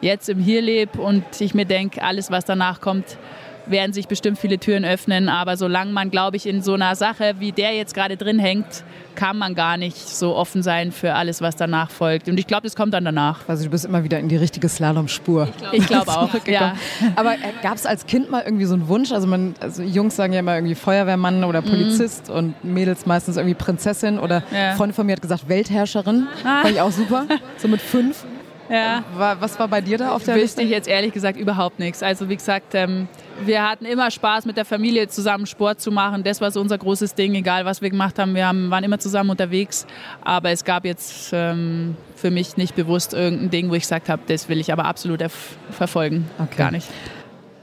jetzt 0.00 0.30
im 0.30 0.38
Hier 0.38 0.62
lebe 0.62 1.02
und 1.02 1.22
ich 1.38 1.52
mir 1.52 1.66
denke, 1.66 2.02
alles, 2.02 2.30
was 2.30 2.46
danach 2.46 2.80
kommt, 2.80 3.18
werden 3.66 3.92
sich 3.92 4.08
bestimmt 4.08 4.38
viele 4.38 4.58
Türen 4.58 4.84
öffnen. 4.84 5.28
Aber 5.28 5.56
solange 5.56 5.92
man, 5.92 6.10
glaube 6.10 6.36
ich, 6.36 6.46
in 6.46 6.62
so 6.62 6.74
einer 6.74 6.96
Sache, 6.96 7.34
wie 7.38 7.52
der 7.52 7.74
jetzt 7.74 7.94
gerade 7.94 8.16
drin 8.16 8.38
hängt, 8.38 8.84
kann 9.14 9.38
man 9.38 9.54
gar 9.54 9.76
nicht 9.76 9.96
so 9.96 10.34
offen 10.34 10.62
sein 10.62 10.92
für 10.92 11.14
alles, 11.14 11.40
was 11.40 11.56
danach 11.56 11.90
folgt. 11.90 12.28
Und 12.28 12.38
ich 12.38 12.46
glaube, 12.46 12.62
das 12.62 12.74
kommt 12.74 12.94
dann 12.94 13.04
danach. 13.04 13.48
Also 13.48 13.64
du 13.64 13.70
bist 13.70 13.84
immer 13.84 14.04
wieder 14.04 14.18
in 14.18 14.28
die 14.28 14.36
richtige 14.36 14.68
Slalomspur. 14.68 15.48
Ich 15.72 15.86
glaube 15.86 16.04
glaub 16.06 16.08
auch, 16.34 16.46
ja. 16.46 16.74
Aber 17.16 17.34
äh, 17.34 17.52
gab 17.62 17.76
es 17.76 17.86
als 17.86 18.06
Kind 18.06 18.30
mal 18.30 18.42
irgendwie 18.44 18.64
so 18.64 18.74
einen 18.74 18.88
Wunsch? 18.88 19.12
Also, 19.12 19.26
man, 19.26 19.54
also 19.60 19.82
Jungs 19.82 20.16
sagen 20.16 20.32
ja 20.32 20.40
immer 20.40 20.54
irgendwie 20.54 20.74
Feuerwehrmann 20.74 21.44
oder 21.44 21.62
mhm. 21.62 21.66
Polizist 21.66 22.28
mhm. 22.28 22.34
und 22.34 22.64
Mädels 22.64 23.06
meistens 23.06 23.36
irgendwie 23.36 23.54
Prinzessin 23.54 24.18
oder 24.18 24.42
ja. 24.52 24.74
Freundin 24.74 24.94
von 24.94 25.06
mir 25.06 25.12
hat 25.12 25.22
gesagt 25.22 25.48
Weltherrscherin. 25.48 26.26
Ah. 26.44 26.62
Fand 26.62 26.74
ich 26.74 26.80
auch 26.80 26.92
super. 26.92 27.26
So 27.56 27.68
mit 27.68 27.80
fünf. 27.80 28.24
Ja. 28.70 29.04
Was 29.16 29.58
war 29.58 29.68
bei 29.68 29.80
dir 29.80 29.98
da 29.98 30.12
auf 30.12 30.24
der 30.24 30.34
Wüsste 30.34 30.42
Liste? 30.42 30.62
ich 30.62 30.70
jetzt 30.70 30.88
ehrlich 30.88 31.12
gesagt 31.12 31.38
überhaupt 31.38 31.78
nichts. 31.78 32.02
Also 32.02 32.28
wie 32.28 32.36
gesagt, 32.36 32.74
ähm, 32.74 33.08
wir 33.44 33.68
hatten 33.68 33.84
immer 33.84 34.10
Spaß 34.10 34.46
mit 34.46 34.56
der 34.56 34.64
Familie 34.64 35.08
zusammen 35.08 35.46
Sport 35.46 35.80
zu 35.80 35.90
machen. 35.90 36.22
Das 36.22 36.40
war 36.40 36.50
so 36.50 36.60
unser 36.60 36.78
großes 36.78 37.14
Ding, 37.14 37.34
egal 37.34 37.64
was 37.64 37.82
wir 37.82 37.90
gemacht 37.90 38.18
haben. 38.18 38.34
Wir 38.34 38.46
haben, 38.46 38.70
waren 38.70 38.84
immer 38.84 38.98
zusammen 38.98 39.30
unterwegs. 39.30 39.86
Aber 40.22 40.50
es 40.50 40.64
gab 40.64 40.84
jetzt 40.84 41.30
ähm, 41.32 41.96
für 42.16 42.30
mich 42.30 42.56
nicht 42.56 42.74
bewusst 42.74 43.12
irgendein 43.12 43.50
Ding, 43.50 43.70
wo 43.70 43.74
ich 43.74 43.82
gesagt 43.82 44.08
habe, 44.08 44.22
das 44.26 44.48
will 44.48 44.60
ich 44.60 44.72
aber 44.72 44.86
absolut 44.86 45.22
verfolgen. 45.70 46.30
Okay. 46.38 46.56
Gar 46.56 46.70
nicht. 46.70 46.88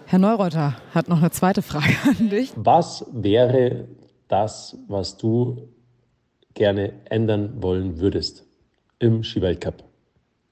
Herr 0.06 0.20
Neureuter 0.20 0.76
hat 0.94 1.08
noch 1.08 1.20
eine 1.20 1.32
zweite 1.32 1.62
Frage 1.62 1.96
an 2.20 2.30
dich. 2.30 2.52
Was 2.56 3.06
wäre 3.12 3.88
das, 4.28 4.78
was 4.88 5.18
du 5.18 5.70
gerne 6.54 6.94
ändern 7.06 7.62
wollen 7.62 8.00
würdest 8.00 8.46
im 9.00 9.24
Skiweltcup? 9.24 9.91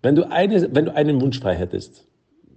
Wenn 0.01 0.15
du, 0.15 0.31
eine, 0.31 0.73
wenn 0.73 0.85
du 0.85 0.95
einen 0.95 1.19
Wunsch 1.19 1.39
frei 1.39 1.55
hättest, 1.55 2.05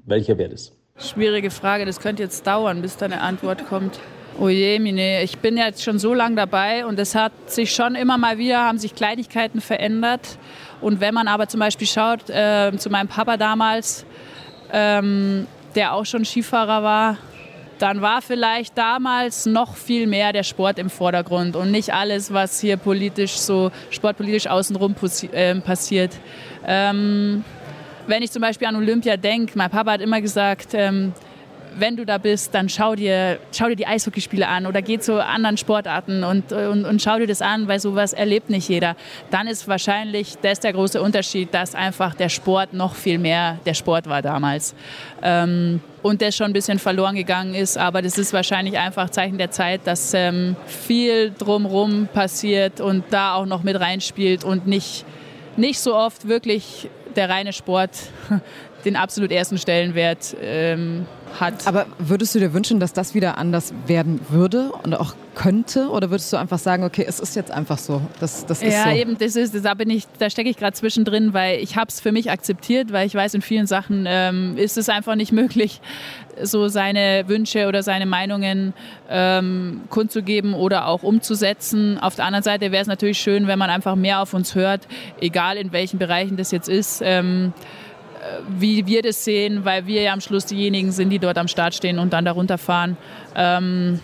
welcher 0.05 0.39
wäre 0.39 0.51
das? 0.51 0.73
Schwierige 0.97 1.51
Frage, 1.51 1.85
das 1.85 1.99
könnte 1.99 2.23
jetzt 2.23 2.47
dauern, 2.47 2.83
bis 2.83 2.97
da 2.97 3.07
eine 3.07 3.21
Antwort 3.21 3.67
kommt. 3.67 3.99
Oh 4.39 4.47
Mine, 4.47 5.23
ich 5.25 5.39
bin 5.39 5.57
jetzt 5.57 5.83
schon 5.83 5.99
so 5.99 6.15
lange 6.15 6.37
dabei 6.37 6.87
und 6.87 6.99
es 7.01 7.17
hat 7.17 7.33
sich 7.47 7.75
schon 7.75 7.97
immer 7.97 8.17
mal 8.17 8.39
wieder, 8.39 8.61
haben 8.61 8.79
sich 8.79 8.95
Kleinigkeiten 8.95 9.61
verändert. 9.61 10.39
Und 10.81 11.01
wenn 11.01 11.15
man 11.15 11.27
aber 11.27 11.49
zum 11.49 11.59
Beispiel 11.59 11.87
schaut, 11.87 12.31
äh, 12.31 12.73
zu 12.79 12.91
meinem 12.91 13.09
Papa 13.09 13.37
damals, 13.37 14.07
ähm, 14.73 15.49
der 15.75 15.95
auch 15.95 16.07
schon 16.07 16.25
Skifahrer 16.25 16.83
war, 16.83 17.19
dann 17.83 18.01
war 18.01 18.23
vielleicht 18.23 18.79
damals 18.79 19.45
noch 19.45 19.75
viel 19.75 20.07
mehr 20.07 20.33
der 20.33 20.45
Sport 20.45 20.79
im 20.79 20.89
Vordergrund 20.89 21.57
und 21.57 21.73
nicht 21.73 21.93
alles, 21.93 22.33
was 22.33 22.61
hier 22.61 22.77
politisch 22.77 23.33
so 23.33 23.73
sportpolitisch 23.91 24.47
außenrum 24.47 24.95
äh, 25.33 25.57
passiert. 25.57 26.13
Ähm, 26.67 27.45
wenn 28.07 28.23
ich 28.23 28.31
zum 28.31 28.43
Beispiel 28.43 28.67
an 28.67 28.77
Olympia 28.77 29.17
denke, 29.17 29.53
mein 29.57 29.71
Papa 29.71 29.93
hat 29.93 30.01
immer 30.01 30.21
gesagt, 30.21 30.69
ähm, 30.73 31.13
wenn 31.79 31.97
du 31.97 32.05
da 32.05 32.19
bist, 32.19 32.55
dann 32.55 32.69
schau 32.69 32.95
dir, 32.95 33.39
schau 33.53 33.69
dir 33.69 33.77
die 33.77 33.87
Eishockeyspiele 33.87 34.47
an 34.47 34.67
oder 34.67 34.83
geh 34.83 34.99
zu 34.99 35.25
anderen 35.25 35.57
Sportarten 35.57 36.25
und, 36.25 36.53
und, 36.53 36.85
und 36.85 37.03
schau 37.03 37.19
dir 37.19 37.27
das 37.27 37.43
an, 37.43 37.69
weil 37.69 37.81
sowas 37.81 38.13
erlebt 38.13 38.51
nicht 38.51 38.69
jeder. 38.69 38.97
Dann 39.31 39.47
ist 39.47 39.69
wahrscheinlich 39.69 40.37
das 40.43 40.61
der 40.61 40.73
große 40.73 41.01
Unterschied, 41.01 41.53
dass 41.55 41.75
einfach 41.75 42.15
der 42.15 42.29
Sport 42.29 42.73
noch 42.73 42.95
viel 42.95 43.19
mehr 43.19 43.59
der 43.67 43.75
Sport 43.75 44.09
war 44.09 44.23
damals. 44.23 44.75
Ähm, 45.23 45.81
und 46.03 46.21
das 46.21 46.37
schon 46.37 46.49
ein 46.49 46.53
bisschen 46.53 46.79
verloren 46.79 47.15
gegangen 47.15 47.55
ist. 47.55 47.79
Aber 47.79 48.03
das 48.03 48.19
ist 48.19 48.33
wahrscheinlich 48.33 48.77
einfach 48.77 49.11
Zeichen 49.11 49.39
der 49.39 49.51
Zeit, 49.51 49.83
dass 49.85 50.13
ähm, 50.15 50.57
viel 50.67 51.33
drumherum 51.39 52.09
passiert 52.13 52.81
und 52.81 53.05
da 53.11 53.35
auch 53.35 53.47
noch 53.47 53.63
mit 53.63 53.79
reinspielt 53.79 54.43
und 54.43 54.67
nicht, 54.67 55.05
nicht 55.57 55.79
so 55.81 55.95
oft 55.95 56.29
wirklich 56.29 56.89
der 57.15 57.29
reine 57.29 57.53
Sport 57.53 57.91
den 58.85 58.97
absolut 58.97 59.31
ersten 59.31 59.59
Stellenwert 59.59 60.37
ähm, 60.43 61.07
hat. 61.39 61.67
Aber 61.67 61.87
würdest 61.99 62.35
du 62.35 62.39
dir 62.39 62.53
wünschen, 62.53 62.81
dass 62.81 62.93
das 62.93 63.15
wieder 63.15 63.39
anders 63.39 63.73
werden 63.87 64.21
würde 64.29 64.73
und 64.83 64.95
auch 64.95 65.15
könnte? 65.35 65.89
Oder 65.89 66.11
würdest 66.11 66.33
du 66.33 66.37
einfach 66.37 66.59
sagen, 66.59 66.85
okay, 66.85 67.05
es 67.07 67.21
ist 67.21 67.37
jetzt 67.37 67.51
einfach 67.51 67.79
so? 67.79 68.03
Das, 68.21 68.45
das 68.47 68.63
ist 68.63 68.73
ja, 68.73 68.85
so. 68.85 68.91
eben, 68.91 69.17
das 69.19 69.37
ist, 69.37 69.65
da 69.65 69.75
bin 69.75 69.89
ich, 69.91 70.07
da 70.19 70.29
stecke 70.29 70.51
ich 70.51 70.57
gerade 70.57 70.75
zwischendrin, 70.75 71.33
weil 71.33 71.59
ich 71.61 71.77
habe 71.77 71.89
es 71.89 72.01
für 72.01 72.13
mich 72.13 72.31
akzeptiert, 72.31 72.93
weil 72.93 73.07
ich 73.07 73.15
weiß, 73.15 73.35
in 73.35 73.43
vielen 73.43 73.67
Sachen 73.67 74.05
ähm, 74.07 74.57
ist 74.57 74.77
es 74.77 74.89
einfach 74.89 75.15
nicht 75.15 75.33
möglich, 75.33 75.81
so 76.43 76.69
seine 76.69 77.25
Wünsche 77.29 77.67
oder 77.69 77.83
seine 77.83 78.07
Meinungen 78.07 78.75
ähm, 79.09 79.83
kundzugeben 79.91 80.55
oder 80.55 80.87
auch 80.87 81.03
umzusetzen. 81.03 81.99
Auf 81.99 82.15
der 82.15 82.27
anderen 82.27 82.43
Seite 82.43 82.73
wäre 82.73 82.83
es 82.83 82.89
natürlich 82.89 83.19
schön, 83.19 83.47
wenn 83.47 83.59
man 83.59 83.71
einfach 83.71 83.97
mehr 83.97 84.21
auf 84.21 84.35
uns 84.35 84.55
hört, 84.55 84.87
egal 85.21 85.57
in 85.57 85.73
welchen 85.73 85.99
Bereichen 85.99 86.37
das 86.37 86.51
jetzt 86.51 86.69
ist. 86.69 87.01
Ähm, 87.05 87.53
wie 88.49 88.87
wir 88.87 89.03
das 89.03 89.25
sehen, 89.25 89.65
weil 89.65 89.87
wir 89.87 90.03
ja 90.03 90.13
am 90.13 90.21
Schluss 90.21 90.47
diejenigen 90.47 90.93
sind, 90.93 91.11
die 91.11 91.19
dort 91.19 91.39
am 91.39 91.49
Start 91.49 91.75
stehen 91.75 91.99
und 91.99 92.13
dann 92.13 92.25
darunter 92.25 92.59
fahren. 92.59 92.97
Ähm, 93.35 94.01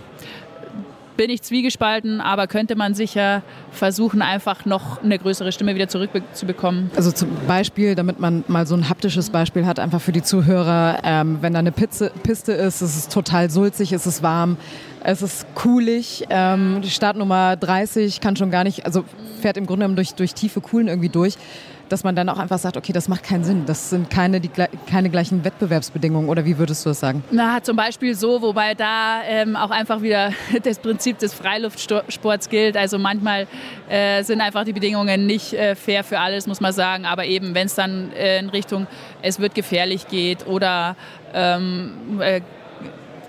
bin 1.18 1.30
ich 1.30 1.42
zwiegespalten, 1.42 2.20
aber 2.20 2.46
könnte 2.46 2.76
man 2.76 2.94
sicher 2.94 3.42
versuchen, 3.72 4.22
einfach 4.22 4.64
noch 4.64 5.02
eine 5.02 5.18
größere 5.18 5.50
Stimme 5.50 5.74
wieder 5.74 5.88
zurückzubekommen. 5.88 6.92
Also 6.94 7.10
zum 7.10 7.28
Beispiel, 7.48 7.96
damit 7.96 8.20
man 8.20 8.44
mal 8.46 8.66
so 8.68 8.76
ein 8.76 8.88
haptisches 8.88 9.30
Beispiel 9.30 9.66
hat, 9.66 9.80
einfach 9.80 10.00
für 10.00 10.12
die 10.12 10.22
Zuhörer, 10.22 11.00
ähm, 11.02 11.38
wenn 11.40 11.54
da 11.54 11.58
eine 11.58 11.72
Pizze, 11.72 12.12
Piste 12.22 12.52
ist, 12.52 12.82
es 12.82 12.96
ist 12.96 13.12
total 13.12 13.50
sulzig, 13.50 13.92
es 13.92 14.06
ist 14.06 14.22
warm, 14.22 14.56
es 15.02 15.20
ist 15.20 15.46
coolig. 15.56 16.24
Ähm, 16.30 16.82
die 16.84 16.90
Startnummer 16.90 17.56
30 17.56 18.20
kann 18.20 18.36
schon 18.36 18.52
gar 18.52 18.62
nicht, 18.62 18.86
also 18.86 19.02
fährt 19.40 19.56
im 19.56 19.66
Grunde 19.66 19.80
genommen 19.80 19.96
durch, 19.96 20.14
durch 20.14 20.34
tiefe 20.34 20.60
Kuhlen 20.60 20.86
irgendwie 20.86 21.08
durch 21.08 21.34
dass 21.88 22.04
man 22.04 22.14
dann 22.14 22.28
auch 22.28 22.38
einfach 22.38 22.58
sagt, 22.58 22.76
okay, 22.76 22.92
das 22.92 23.08
macht 23.08 23.24
keinen 23.24 23.44
Sinn, 23.44 23.66
das 23.66 23.90
sind 23.90 24.10
keine, 24.10 24.40
die, 24.40 24.50
keine 24.88 25.10
gleichen 25.10 25.44
Wettbewerbsbedingungen 25.44 26.28
oder 26.28 26.44
wie 26.44 26.58
würdest 26.58 26.84
du 26.84 26.90
das 26.90 27.00
sagen? 27.00 27.22
Na, 27.30 27.62
zum 27.62 27.76
Beispiel 27.76 28.14
so, 28.14 28.42
wobei 28.42 28.74
da 28.74 29.22
ähm, 29.26 29.56
auch 29.56 29.70
einfach 29.70 30.02
wieder 30.02 30.32
das 30.62 30.78
Prinzip 30.78 31.18
des 31.18 31.34
Freiluftsports 31.34 32.48
gilt. 32.48 32.76
Also 32.76 32.98
manchmal 32.98 33.46
äh, 33.88 34.22
sind 34.22 34.40
einfach 34.40 34.64
die 34.64 34.72
Bedingungen 34.72 35.26
nicht 35.26 35.52
äh, 35.52 35.74
fair 35.74 36.04
für 36.04 36.18
alles, 36.18 36.46
muss 36.46 36.60
man 36.60 36.72
sagen. 36.72 37.06
Aber 37.06 37.24
eben, 37.24 37.54
wenn 37.54 37.66
es 37.66 37.74
dann 37.74 38.12
äh, 38.12 38.38
in 38.38 38.48
Richtung, 38.50 38.86
es 39.22 39.40
wird 39.40 39.54
gefährlich 39.54 40.08
geht 40.08 40.46
oder 40.46 40.96
ähm, 41.34 42.20
äh, 42.20 42.40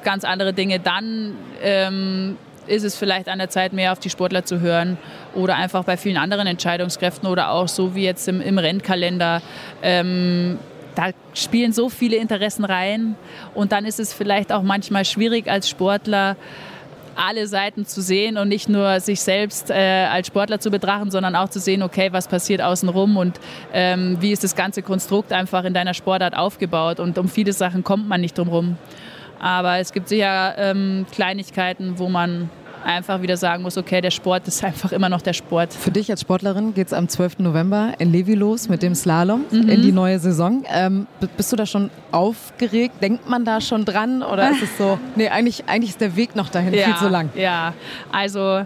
ganz 0.03 0.23
andere 0.23 0.53
Dinge, 0.53 0.79
dann 0.79 1.35
ähm, 1.61 2.37
ist 2.67 2.83
es 2.83 2.95
vielleicht 2.95 3.27
an 3.27 3.39
der 3.39 3.49
Zeit, 3.49 3.73
mehr 3.73 3.91
auf 3.91 3.99
die 3.99 4.09
Sportler 4.09 4.45
zu 4.45 4.59
hören 4.59 4.97
oder 5.35 5.55
einfach 5.55 5.83
bei 5.83 5.97
vielen 5.97 6.17
anderen 6.17 6.47
Entscheidungskräften 6.47 7.27
oder 7.27 7.51
auch 7.51 7.67
so 7.67 7.95
wie 7.95 8.03
jetzt 8.03 8.27
im, 8.27 8.41
im 8.41 8.57
Rennkalender. 8.57 9.41
Ähm, 9.81 10.59
da 10.95 11.11
spielen 11.33 11.71
so 11.71 11.89
viele 11.89 12.17
Interessen 12.17 12.65
rein 12.65 13.15
und 13.53 13.71
dann 13.71 13.85
ist 13.85 13.99
es 13.99 14.13
vielleicht 14.13 14.51
auch 14.51 14.63
manchmal 14.63 15.05
schwierig 15.05 15.49
als 15.49 15.69
Sportler 15.69 16.35
alle 17.15 17.47
Seiten 17.47 17.85
zu 17.85 18.01
sehen 18.01 18.37
und 18.37 18.47
nicht 18.47 18.69
nur 18.69 18.99
sich 19.01 19.19
selbst 19.19 19.69
äh, 19.69 20.07
als 20.09 20.27
Sportler 20.27 20.59
zu 20.59 20.71
betrachten, 20.71 21.11
sondern 21.11 21.35
auch 21.35 21.49
zu 21.49 21.59
sehen, 21.59 21.83
okay, 21.83 22.09
was 22.13 22.27
passiert 22.27 22.61
außenrum 22.61 23.17
und 23.17 23.39
ähm, 23.73 24.17
wie 24.21 24.31
ist 24.31 24.43
das 24.43 24.55
ganze 24.55 24.81
Konstrukt 24.81 25.33
einfach 25.33 25.65
in 25.65 25.73
deiner 25.73 25.93
Sportart 25.93 26.35
aufgebaut. 26.35 26.99
Und 26.99 27.17
um 27.17 27.27
viele 27.27 27.51
Sachen 27.51 27.83
kommt 27.83 28.07
man 28.07 28.21
nicht 28.21 28.37
drum 28.37 28.47
rum. 28.47 28.77
Aber 29.39 29.77
es 29.77 29.91
gibt 29.91 30.09
sicher 30.09 30.55
ähm, 30.57 31.05
Kleinigkeiten, 31.11 31.99
wo 31.99 32.09
man 32.09 32.49
einfach 32.83 33.21
wieder 33.21 33.37
sagen 33.37 33.63
muss, 33.63 33.77
okay, 33.77 34.01
der 34.01 34.11
Sport 34.11 34.47
ist 34.47 34.63
einfach 34.63 34.91
immer 34.91 35.09
noch 35.09 35.21
der 35.21 35.33
Sport. 35.33 35.73
Für 35.73 35.91
dich 35.91 36.09
als 36.11 36.21
Sportlerin 36.21 36.73
geht 36.73 36.87
es 36.87 36.93
am 36.93 37.07
12. 37.07 37.39
November 37.39 37.93
in 37.99 38.11
Levi 38.11 38.35
los 38.35 38.69
mit 38.69 38.81
dem 38.83 38.95
Slalom 38.95 39.45
mhm. 39.51 39.69
in 39.69 39.81
die 39.81 39.91
neue 39.91 40.19
Saison. 40.19 40.63
Ähm, 40.71 41.07
bist 41.37 41.51
du 41.51 41.55
da 41.55 41.65
schon 41.65 41.89
aufgeregt? 42.11 42.95
Denkt 43.01 43.29
man 43.29 43.45
da 43.45 43.61
schon 43.61 43.85
dran? 43.85 44.23
Oder 44.23 44.51
ist 44.51 44.63
es 44.63 44.77
so, 44.77 44.99
nee, 45.15 45.29
eigentlich, 45.29 45.63
eigentlich 45.67 45.91
ist 45.91 46.01
der 46.01 46.15
Weg 46.15 46.35
noch 46.35 46.49
dahin 46.49 46.73
ja, 46.73 46.85
viel 46.85 46.95
zu 46.95 47.09
lang? 47.09 47.29
Ja, 47.35 47.73
also 48.11 48.65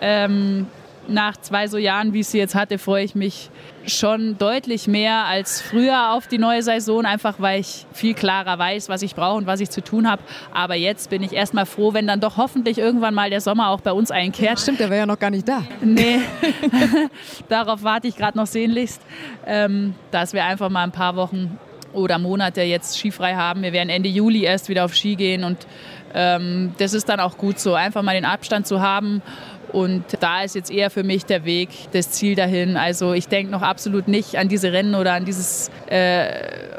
ähm, 0.00 0.66
nach 1.10 1.36
zwei 1.36 1.66
so 1.66 1.76
Jahren, 1.76 2.12
wie 2.12 2.20
ich 2.20 2.28
sie 2.28 2.38
jetzt 2.38 2.54
hatte, 2.54 2.78
freue 2.78 3.04
ich 3.04 3.14
mich 3.14 3.50
schon 3.86 4.36
deutlich 4.38 4.86
mehr 4.86 5.24
als 5.24 5.60
früher 5.60 6.12
auf 6.12 6.26
die 6.26 6.38
neue 6.38 6.62
Saison, 6.62 7.04
einfach 7.04 7.36
weil 7.38 7.60
ich 7.60 7.86
viel 7.92 8.14
klarer 8.14 8.58
weiß, 8.58 8.88
was 8.88 9.02
ich 9.02 9.14
brauche 9.14 9.36
und 9.38 9.46
was 9.46 9.60
ich 9.60 9.70
zu 9.70 9.82
tun 9.82 10.08
habe. 10.08 10.22
Aber 10.52 10.74
jetzt 10.74 11.10
bin 11.10 11.22
ich 11.22 11.32
erstmal 11.32 11.66
froh, 11.66 11.92
wenn 11.94 12.06
dann 12.06 12.20
doch 12.20 12.36
hoffentlich 12.36 12.78
irgendwann 12.78 13.14
mal 13.14 13.30
der 13.30 13.40
Sommer 13.40 13.70
auch 13.70 13.80
bei 13.80 13.92
uns 13.92 14.10
einkehrt. 14.10 14.60
Stimmt, 14.60 14.80
der 14.80 14.90
wäre 14.90 15.00
ja 15.00 15.06
noch 15.06 15.18
gar 15.18 15.30
nicht 15.30 15.48
da. 15.48 15.62
Nee, 15.80 16.20
darauf 17.48 17.82
warte 17.82 18.08
ich 18.08 18.16
gerade 18.16 18.36
noch 18.36 18.46
sehnlichst, 18.46 19.00
ähm, 19.46 19.94
dass 20.10 20.32
wir 20.32 20.44
einfach 20.44 20.68
mal 20.68 20.84
ein 20.84 20.92
paar 20.92 21.16
Wochen 21.16 21.58
oder 21.92 22.18
Monate 22.18 22.62
jetzt 22.62 22.98
skifrei 22.98 23.34
haben. 23.34 23.62
Wir 23.62 23.72
werden 23.72 23.88
Ende 23.88 24.08
Juli 24.08 24.44
erst 24.44 24.68
wieder 24.68 24.84
auf 24.84 24.94
Ski 24.94 25.16
gehen 25.16 25.44
und 25.44 25.66
ähm, 26.14 26.74
das 26.78 26.94
ist 26.94 27.08
dann 27.08 27.20
auch 27.20 27.36
gut 27.36 27.58
so, 27.58 27.74
einfach 27.74 28.02
mal 28.02 28.14
den 28.14 28.24
Abstand 28.24 28.66
zu 28.66 28.80
haben 28.80 29.22
und 29.72 30.04
da 30.20 30.42
ist 30.42 30.54
jetzt 30.54 30.70
eher 30.70 30.90
für 30.90 31.02
mich 31.02 31.24
der 31.24 31.44
Weg, 31.44 31.70
das 31.92 32.10
Ziel 32.10 32.34
dahin. 32.34 32.76
Also 32.76 33.12
ich 33.12 33.28
denke 33.28 33.52
noch 33.52 33.62
absolut 33.62 34.08
nicht 34.08 34.36
an 34.36 34.48
diese 34.48 34.72
Rennen 34.72 34.94
oder 34.94 35.12
an, 35.12 35.24
dieses, 35.24 35.70
äh, 35.88 36.26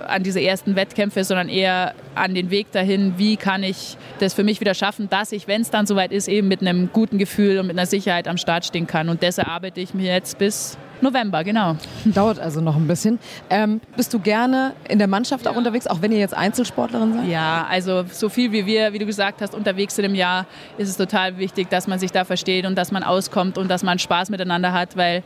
an 0.08 0.24
diese 0.24 0.42
ersten 0.42 0.76
Wettkämpfe, 0.76 1.24
sondern 1.24 1.50
eher 1.50 1.94
an 2.16 2.36
den 2.36 2.50
Weg 2.50 2.72
dahin, 2.72 3.14
wie 3.18 3.38
kann 3.38 3.64
ich 3.64 3.98
das 4.20 4.34
für 4.34 4.44
mich 4.44 4.60
wieder 4.60 4.74
schaffen, 4.74 5.10
dass 5.10 5.32
ich, 5.32 5.48
wenn 5.48 5.62
es 5.62 5.70
dann 5.70 5.86
soweit 5.86 6.12
ist, 6.12 6.28
eben 6.28 6.48
mit 6.48 6.62
einem 6.62 6.92
guten 6.92 7.18
Gefühl 7.18 7.60
und 7.60 7.68
mit 7.68 7.78
einer 7.78 7.88
Sicherheit 7.88 8.28
am 8.28 8.38
Start 8.38 8.66
stehen 8.66 8.88
kann. 8.88 9.10
Und 9.10 9.24
das 9.24 9.38
erarbeite 9.38 9.80
ich 9.80 9.94
mir 9.94 10.14
jetzt 10.14 10.38
bis 10.38 10.78
November, 11.02 11.44
genau. 11.44 11.76
Dauert 12.06 12.40
also 12.40 12.62
noch 12.62 12.76
ein 12.76 12.88
bisschen. 12.88 13.20
Ähm, 13.50 13.82
bist 13.96 14.14
du 14.14 14.20
gerne 14.20 14.74
in 14.88 15.00
der 15.00 15.08
Mannschaft 15.08 15.48
auch 15.48 15.56
unterwegs, 15.56 15.88
auch 15.88 16.02
wenn 16.02 16.12
ihr 16.12 16.20
jetzt 16.20 16.36
Einzelsportlerin 16.36 17.14
seid? 17.14 17.28
Ja, 17.28 17.68
also 17.70 18.04
so 18.12 18.30
viel 18.30 18.52
wie 18.52 18.66
wir, 18.66 18.94
wie 18.94 19.00
du 19.00 19.06
gesagt 19.06 19.42
hast, 19.42 19.56
unterwegs 19.56 19.96
sind 19.96 20.06
im 20.06 20.16
Jahr, 20.16 20.46
ist 20.78 20.90
es 20.90 20.98
total 20.98 21.38
wichtig, 21.38 21.70
dass 21.70 21.88
man 21.88 22.00
sich 22.00 22.12
da 22.12 22.26
versteht 22.26 22.66
und 22.66 22.76
dass 22.76 22.92
man 22.92 23.04
auskommt 23.04 23.58
und 23.58 23.70
dass 23.70 23.84
man 23.84 24.00
Spaß 24.00 24.30
miteinander 24.30 24.74
hat, 24.74 24.96
weil 24.96 25.24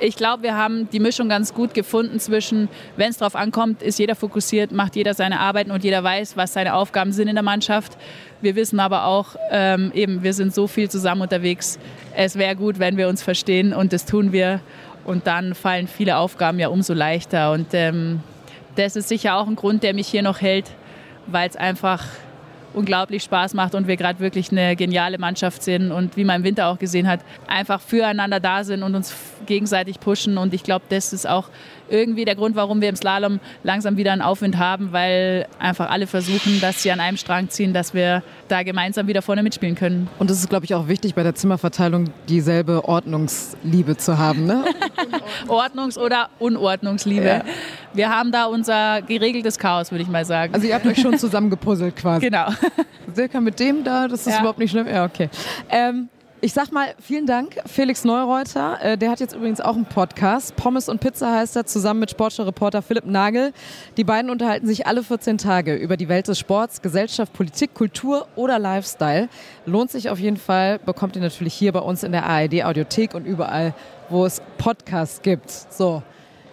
ich 0.00 0.16
glaube, 0.16 0.42
wir 0.42 0.54
haben 0.54 0.90
die 0.90 1.00
Mischung 1.00 1.28
ganz 1.28 1.54
gut 1.54 1.72
gefunden 1.72 2.20
zwischen, 2.20 2.68
wenn 2.96 3.10
es 3.10 3.18
darauf 3.18 3.34
ankommt, 3.34 3.82
ist 3.82 3.98
jeder 3.98 4.14
fokussiert, 4.14 4.72
macht 4.72 4.94
jeder 4.96 5.14
seine 5.14 5.40
Arbeiten 5.40 5.70
und 5.70 5.84
jeder 5.84 6.04
weiß, 6.04 6.36
was 6.36 6.52
seine 6.52 6.74
Aufgaben 6.74 7.12
sind 7.12 7.28
in 7.28 7.34
der 7.34 7.42
Mannschaft. 7.42 7.96
Wir 8.42 8.56
wissen 8.56 8.78
aber 8.78 9.06
auch, 9.06 9.36
ähm, 9.50 9.92
eben, 9.94 10.22
wir 10.22 10.34
sind 10.34 10.54
so 10.54 10.66
viel 10.66 10.90
zusammen 10.90 11.22
unterwegs. 11.22 11.78
Es 12.14 12.36
wäre 12.36 12.56
gut, 12.56 12.78
wenn 12.78 12.96
wir 12.96 13.08
uns 13.08 13.22
verstehen 13.22 13.72
und 13.72 13.92
das 13.92 14.04
tun 14.04 14.32
wir. 14.32 14.60
Und 15.06 15.28
dann 15.28 15.54
fallen 15.54 15.86
viele 15.86 16.16
Aufgaben 16.16 16.58
ja 16.58 16.66
umso 16.66 16.92
leichter. 16.92 17.52
Und 17.52 17.68
ähm, 17.72 18.20
das 18.74 18.96
ist 18.96 19.08
sicher 19.08 19.36
auch 19.36 19.46
ein 19.46 19.54
Grund, 19.54 19.84
der 19.84 19.94
mich 19.94 20.08
hier 20.08 20.22
noch 20.22 20.40
hält, 20.40 20.66
weil 21.28 21.48
es 21.48 21.56
einfach 21.56 22.04
unglaublich 22.74 23.22
Spaß 23.22 23.54
macht 23.54 23.74
und 23.76 23.86
wir 23.86 23.96
gerade 23.96 24.18
wirklich 24.18 24.50
eine 24.50 24.74
geniale 24.74 25.18
Mannschaft 25.18 25.62
sind 25.62 25.92
und 25.92 26.16
wie 26.16 26.24
man 26.24 26.36
im 26.36 26.44
Winter 26.44 26.66
auch 26.66 26.78
gesehen 26.78 27.06
hat, 27.06 27.20
einfach 27.46 27.80
füreinander 27.80 28.40
da 28.40 28.64
sind 28.64 28.82
und 28.82 28.96
uns 28.96 29.14
gegenseitig 29.46 30.00
pushen. 30.00 30.36
Und 30.38 30.52
ich 30.52 30.64
glaube, 30.64 30.84
das 30.88 31.12
ist 31.12 31.26
auch 31.26 31.48
irgendwie 31.88 32.24
der 32.24 32.34
Grund, 32.34 32.56
warum 32.56 32.80
wir 32.80 32.88
im 32.88 32.96
Slalom 32.96 33.40
langsam 33.62 33.96
wieder 33.96 34.12
einen 34.12 34.22
Aufwind 34.22 34.58
haben, 34.58 34.92
weil 34.92 35.46
einfach 35.58 35.90
alle 35.90 36.06
versuchen, 36.06 36.60
dass 36.60 36.82
sie 36.82 36.90
an 36.90 37.00
einem 37.00 37.16
Strang 37.16 37.48
ziehen, 37.50 37.72
dass 37.72 37.94
wir 37.94 38.22
da 38.48 38.62
gemeinsam 38.62 39.06
wieder 39.06 39.22
vorne 39.22 39.42
mitspielen 39.42 39.74
können. 39.74 40.08
Und 40.18 40.30
es 40.30 40.38
ist, 40.38 40.48
glaube 40.48 40.64
ich, 40.64 40.74
auch 40.74 40.88
wichtig 40.88 41.14
bei 41.14 41.22
der 41.22 41.34
Zimmerverteilung 41.34 42.10
dieselbe 42.28 42.84
Ordnungsliebe 42.84 43.96
zu 43.96 44.18
haben. 44.18 44.46
Ne? 44.46 44.64
Ordnungs- 45.48 45.98
oder 45.98 46.30
Unordnungsliebe. 46.38 47.26
Ja. 47.26 47.44
Wir 47.92 48.10
haben 48.10 48.30
da 48.32 48.46
unser 48.46 49.02
geregeltes 49.02 49.58
Chaos, 49.58 49.90
würde 49.90 50.02
ich 50.02 50.08
mal 50.08 50.24
sagen. 50.24 50.54
Also 50.54 50.66
ihr 50.66 50.74
habt 50.74 50.86
euch 50.86 51.00
schon 51.00 51.18
zusammengepuzzelt 51.18 51.96
quasi. 51.96 52.26
Genau. 52.26 52.48
Silke 53.14 53.40
mit 53.40 53.60
dem 53.60 53.84
da, 53.84 54.08
das 54.08 54.26
ist 54.26 54.32
ja. 54.32 54.40
überhaupt 54.40 54.58
nicht 54.58 54.72
schlimm. 54.72 54.88
Ja, 54.88 55.04
okay. 55.04 55.28
Ähm, 55.70 56.08
ich 56.46 56.52
sag 56.52 56.70
mal, 56.70 56.94
vielen 57.00 57.26
Dank, 57.26 57.56
Felix 57.66 58.04
Neureuter. 58.04 58.78
Äh, 58.80 58.96
der 58.96 59.10
hat 59.10 59.18
jetzt 59.18 59.34
übrigens 59.34 59.60
auch 59.60 59.74
einen 59.74 59.84
Podcast. 59.84 60.54
Pommes 60.54 60.88
und 60.88 61.00
Pizza 61.00 61.32
heißt 61.32 61.56
er, 61.56 61.66
zusammen 61.66 61.98
mit 61.98 62.12
Sportschau-Reporter 62.12 62.82
Philipp 62.82 63.04
Nagel. 63.04 63.52
Die 63.96 64.04
beiden 64.04 64.30
unterhalten 64.30 64.68
sich 64.68 64.86
alle 64.86 65.02
14 65.02 65.38
Tage 65.38 65.74
über 65.74 65.96
die 65.96 66.08
Welt 66.08 66.28
des 66.28 66.38
Sports, 66.38 66.82
Gesellschaft, 66.82 67.32
Politik, 67.32 67.74
Kultur 67.74 68.28
oder 68.36 68.60
Lifestyle. 68.60 69.28
Lohnt 69.64 69.90
sich 69.90 70.08
auf 70.08 70.20
jeden 70.20 70.36
Fall, 70.36 70.78
bekommt 70.78 71.16
ihr 71.16 71.22
natürlich 71.22 71.54
hier 71.54 71.72
bei 71.72 71.80
uns 71.80 72.04
in 72.04 72.12
der 72.12 72.24
ARD-Audiothek 72.26 73.14
und 73.14 73.26
überall, 73.26 73.74
wo 74.08 74.24
es 74.24 74.40
Podcasts 74.56 75.22
gibt. 75.22 75.50
So. 75.50 76.04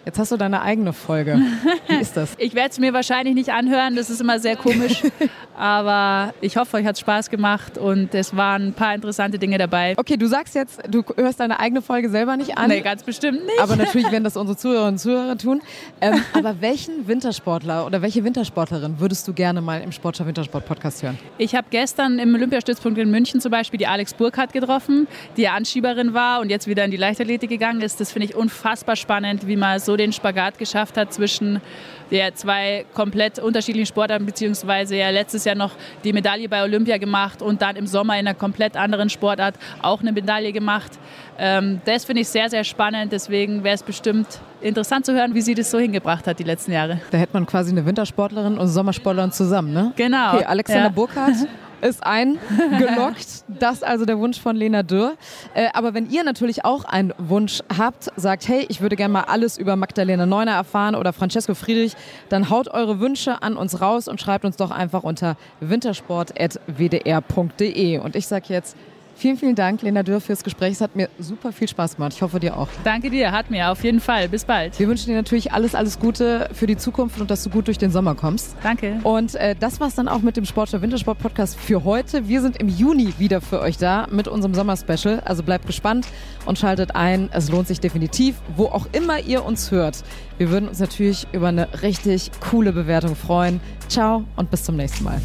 Jetzt 0.05 0.19
hast 0.19 0.33
du 0.33 0.37
deine 0.37 0.61
eigene 0.61 0.91
Folge. 0.91 1.39
Wie 1.87 1.95
ist 1.95 2.17
das? 2.17 2.33
ich 2.37 2.53
werde 2.55 2.71
es 2.71 2.79
mir 2.79 2.93
wahrscheinlich 2.93 3.35
nicht 3.35 3.51
anhören, 3.51 3.95
das 3.95 4.09
ist 4.09 4.19
immer 4.19 4.37
sehr 4.37 4.57
komisch. 4.57 5.01
Aber 5.55 6.33
ich 6.41 6.57
hoffe, 6.57 6.77
euch 6.77 6.85
hat 6.85 6.97
Spaß 6.97 7.29
gemacht 7.29 7.77
und 7.77 8.13
es 8.13 8.35
waren 8.35 8.67
ein 8.67 8.73
paar 8.73 8.95
interessante 8.95 9.37
Dinge 9.39 9.57
dabei. 9.57 9.93
Okay, 9.97 10.17
du 10.17 10.27
sagst 10.27 10.55
jetzt, 10.55 10.81
du 10.89 11.03
hörst 11.15 11.39
deine 11.39 11.59
eigene 11.59 11.81
Folge 11.81 12.09
selber 12.09 12.35
nicht 12.35 12.57
an. 12.57 12.69
Nee, 12.69 12.81
ganz 12.81 13.03
bestimmt 13.03 13.45
nicht. 13.45 13.59
Aber 13.61 13.75
natürlich 13.75 14.11
werden 14.11 14.23
das 14.23 14.35
unsere 14.43 14.57
Zuhörerinnen 14.57 14.95
und 14.95 14.99
Zuhörer 14.99 15.37
tun. 15.37 15.61
Ähm, 16.01 16.21
aber 16.33 16.59
welchen 16.59 17.07
Wintersportler 17.07 17.85
oder 17.85 18.01
welche 18.01 18.23
Wintersportlerin 18.23 18.99
würdest 18.99 19.27
du 19.27 19.33
gerne 19.33 19.61
mal 19.61 19.81
im 19.81 19.91
Sportschau 19.91 20.25
Wintersport 20.25 20.65
Podcast 20.65 21.03
hören? 21.03 21.17
Ich 21.37 21.55
habe 21.55 21.67
gestern 21.69 22.19
im 22.19 22.33
Olympiastützpunkt 22.33 22.97
in 22.97 23.09
München 23.11 23.39
zum 23.39 23.51
Beispiel 23.51 23.77
die 23.77 23.87
Alex 23.87 24.15
Burkhardt 24.15 24.51
getroffen, 24.51 25.07
die 25.37 25.47
Anschieberin 25.47 26.13
war 26.13 26.41
und 26.41 26.49
jetzt 26.49 26.67
wieder 26.67 26.83
in 26.83 26.91
die 26.91 26.97
Leichtathletik 26.97 27.49
gegangen 27.49 27.81
ist. 27.81 28.01
Das 28.01 28.11
finde 28.11 28.27
ich 28.27 28.35
unfassbar 28.35 28.95
spannend, 28.95 29.47
wie 29.47 29.55
man 29.55 29.79
so 29.79 29.92
den 29.97 30.13
Spagat 30.13 30.57
geschafft 30.57 30.97
hat 30.97 31.13
zwischen 31.13 31.61
ja, 32.09 32.33
zwei 32.33 32.85
komplett 32.93 33.39
unterschiedlichen 33.39 33.87
Sportarten, 33.87 34.25
beziehungsweise 34.25 34.95
ja 34.95 35.09
letztes 35.09 35.45
Jahr 35.45 35.55
noch 35.55 35.71
die 36.03 36.13
Medaille 36.13 36.47
bei 36.47 36.63
Olympia 36.63 36.97
gemacht 36.97 37.41
und 37.41 37.61
dann 37.61 37.75
im 37.75 37.87
Sommer 37.87 38.13
in 38.13 38.27
einer 38.27 38.35
komplett 38.35 38.77
anderen 38.77 39.09
Sportart 39.09 39.55
auch 39.81 40.01
eine 40.01 40.11
Medaille 40.11 40.51
gemacht. 40.51 40.91
Ähm, 41.37 41.81
das 41.85 42.05
finde 42.05 42.21
ich 42.21 42.29
sehr, 42.29 42.49
sehr 42.49 42.63
spannend. 42.63 43.11
Deswegen 43.11 43.63
wäre 43.63 43.75
es 43.75 43.83
bestimmt 43.83 44.27
interessant 44.61 45.05
zu 45.05 45.13
hören, 45.13 45.33
wie 45.33 45.41
sie 45.41 45.55
das 45.55 45.71
so 45.71 45.79
hingebracht 45.79 46.27
hat 46.27 46.39
die 46.39 46.43
letzten 46.43 46.71
Jahre. 46.71 46.99
Da 47.11 47.17
hätte 47.17 47.33
man 47.33 47.45
quasi 47.45 47.71
eine 47.71 47.85
Wintersportlerin 47.85 48.57
und 48.57 48.67
Sommersportlerin 48.67 49.31
zusammen, 49.31 49.73
ne? 49.73 49.93
Genau. 49.95 50.35
Okay, 50.35 50.45
Alexander 50.45 50.83
ja. 50.83 50.89
Burkhardt 50.89 51.35
ist 51.83 52.03
eingeloggt. 52.03 53.43
Das 53.59 53.83
also 53.83 54.05
der 54.05 54.17
Wunsch 54.19 54.39
von 54.39 54.55
Lena 54.55 54.83
Dürr. 54.83 55.15
Äh, 55.53 55.67
aber 55.73 55.93
wenn 55.93 56.09
ihr 56.09 56.23
natürlich 56.23 56.63
auch 56.65 56.85
einen 56.85 57.13
Wunsch 57.17 57.61
habt, 57.77 58.09
sagt, 58.15 58.47
hey, 58.47 58.65
ich 58.67 58.81
würde 58.81 58.95
gerne 58.95 59.13
mal 59.13 59.25
alles 59.25 59.57
über 59.57 59.75
Magdalena 59.75 60.25
Neuner 60.25 60.53
erfahren 60.53 60.95
oder 60.95 61.13
Francesco 61.13 61.53
Friedrich, 61.53 61.93
dann 62.29 62.49
haut 62.49 62.67
eure 62.67 62.99
Wünsche 62.99 63.43
an 63.43 63.55
uns 63.55 63.79
raus 63.79 64.07
und 64.07 64.19
schreibt 64.19 64.43
uns 64.45 64.57
doch 64.57 64.71
einfach 64.71 65.03
unter 65.03 65.37
wintersport.wdr.de. 65.59 67.99
Und 67.99 68.15
ich 68.15 68.25
sage 68.27 68.45
jetzt 68.49 68.75
Vielen, 69.15 69.37
vielen 69.37 69.55
Dank, 69.55 69.81
Lena 69.81 70.03
Dürr, 70.03 70.19
fürs 70.19 70.43
Gespräch. 70.43 70.73
Es 70.73 70.81
hat 70.81 70.95
mir 70.95 71.09
super 71.19 71.51
viel 71.51 71.67
Spaß 71.67 71.95
gemacht. 71.95 72.13
Ich 72.15 72.21
hoffe, 72.21 72.39
dir 72.39 72.57
auch. 72.57 72.67
Danke 72.83 73.09
dir, 73.09 73.31
hat 73.31 73.49
mir 73.49 73.71
auf 73.71 73.83
jeden 73.83 73.99
Fall. 73.99 74.27
Bis 74.27 74.43
bald. 74.45 74.77
Wir 74.79 74.87
wünschen 74.87 75.07
dir 75.07 75.15
natürlich 75.15 75.53
alles, 75.53 75.75
alles 75.75 75.99
Gute 75.99 76.49
für 76.53 76.67
die 76.67 76.77
Zukunft 76.77 77.21
und 77.21 77.29
dass 77.31 77.43
du 77.43 77.49
gut 77.49 77.67
durch 77.67 77.77
den 77.77 77.91
Sommer 77.91 78.15
kommst. 78.15 78.55
Danke. 78.63 78.99
Und 79.03 79.35
äh, 79.35 79.55
das 79.59 79.79
war's 79.79 79.95
dann 79.95 80.07
auch 80.07 80.19
mit 80.19 80.35
dem 80.35 80.45
Sportschau 80.45 80.81
Wintersport 80.81 81.19
Podcast 81.19 81.57
für 81.57 81.83
heute. 81.83 82.27
Wir 82.27 82.41
sind 82.41 82.57
im 82.57 82.67
Juni 82.67 83.13
wieder 83.17 83.39
für 83.39 83.61
euch 83.61 83.77
da 83.77 84.07
mit 84.11 84.27
unserem 84.27 84.53
Sommerspecial. 84.53 85.21
Also 85.21 85.43
bleibt 85.43 85.67
gespannt 85.67 86.07
und 86.45 86.57
schaltet 86.57 86.95
ein. 86.95 87.29
Es 87.31 87.49
lohnt 87.49 87.67
sich 87.67 87.79
definitiv, 87.79 88.35
wo 88.55 88.65
auch 88.65 88.87
immer 88.91 89.19
ihr 89.19 89.45
uns 89.45 89.71
hört. 89.71 90.03
Wir 90.37 90.49
würden 90.49 90.67
uns 90.67 90.79
natürlich 90.79 91.27
über 91.31 91.47
eine 91.47 91.81
richtig 91.81 92.31
coole 92.49 92.73
Bewertung 92.73 93.15
freuen. 93.15 93.61
Ciao 93.87 94.23
und 94.35 94.49
bis 94.49 94.63
zum 94.63 94.75
nächsten 94.75 95.03
Mal. 95.03 95.21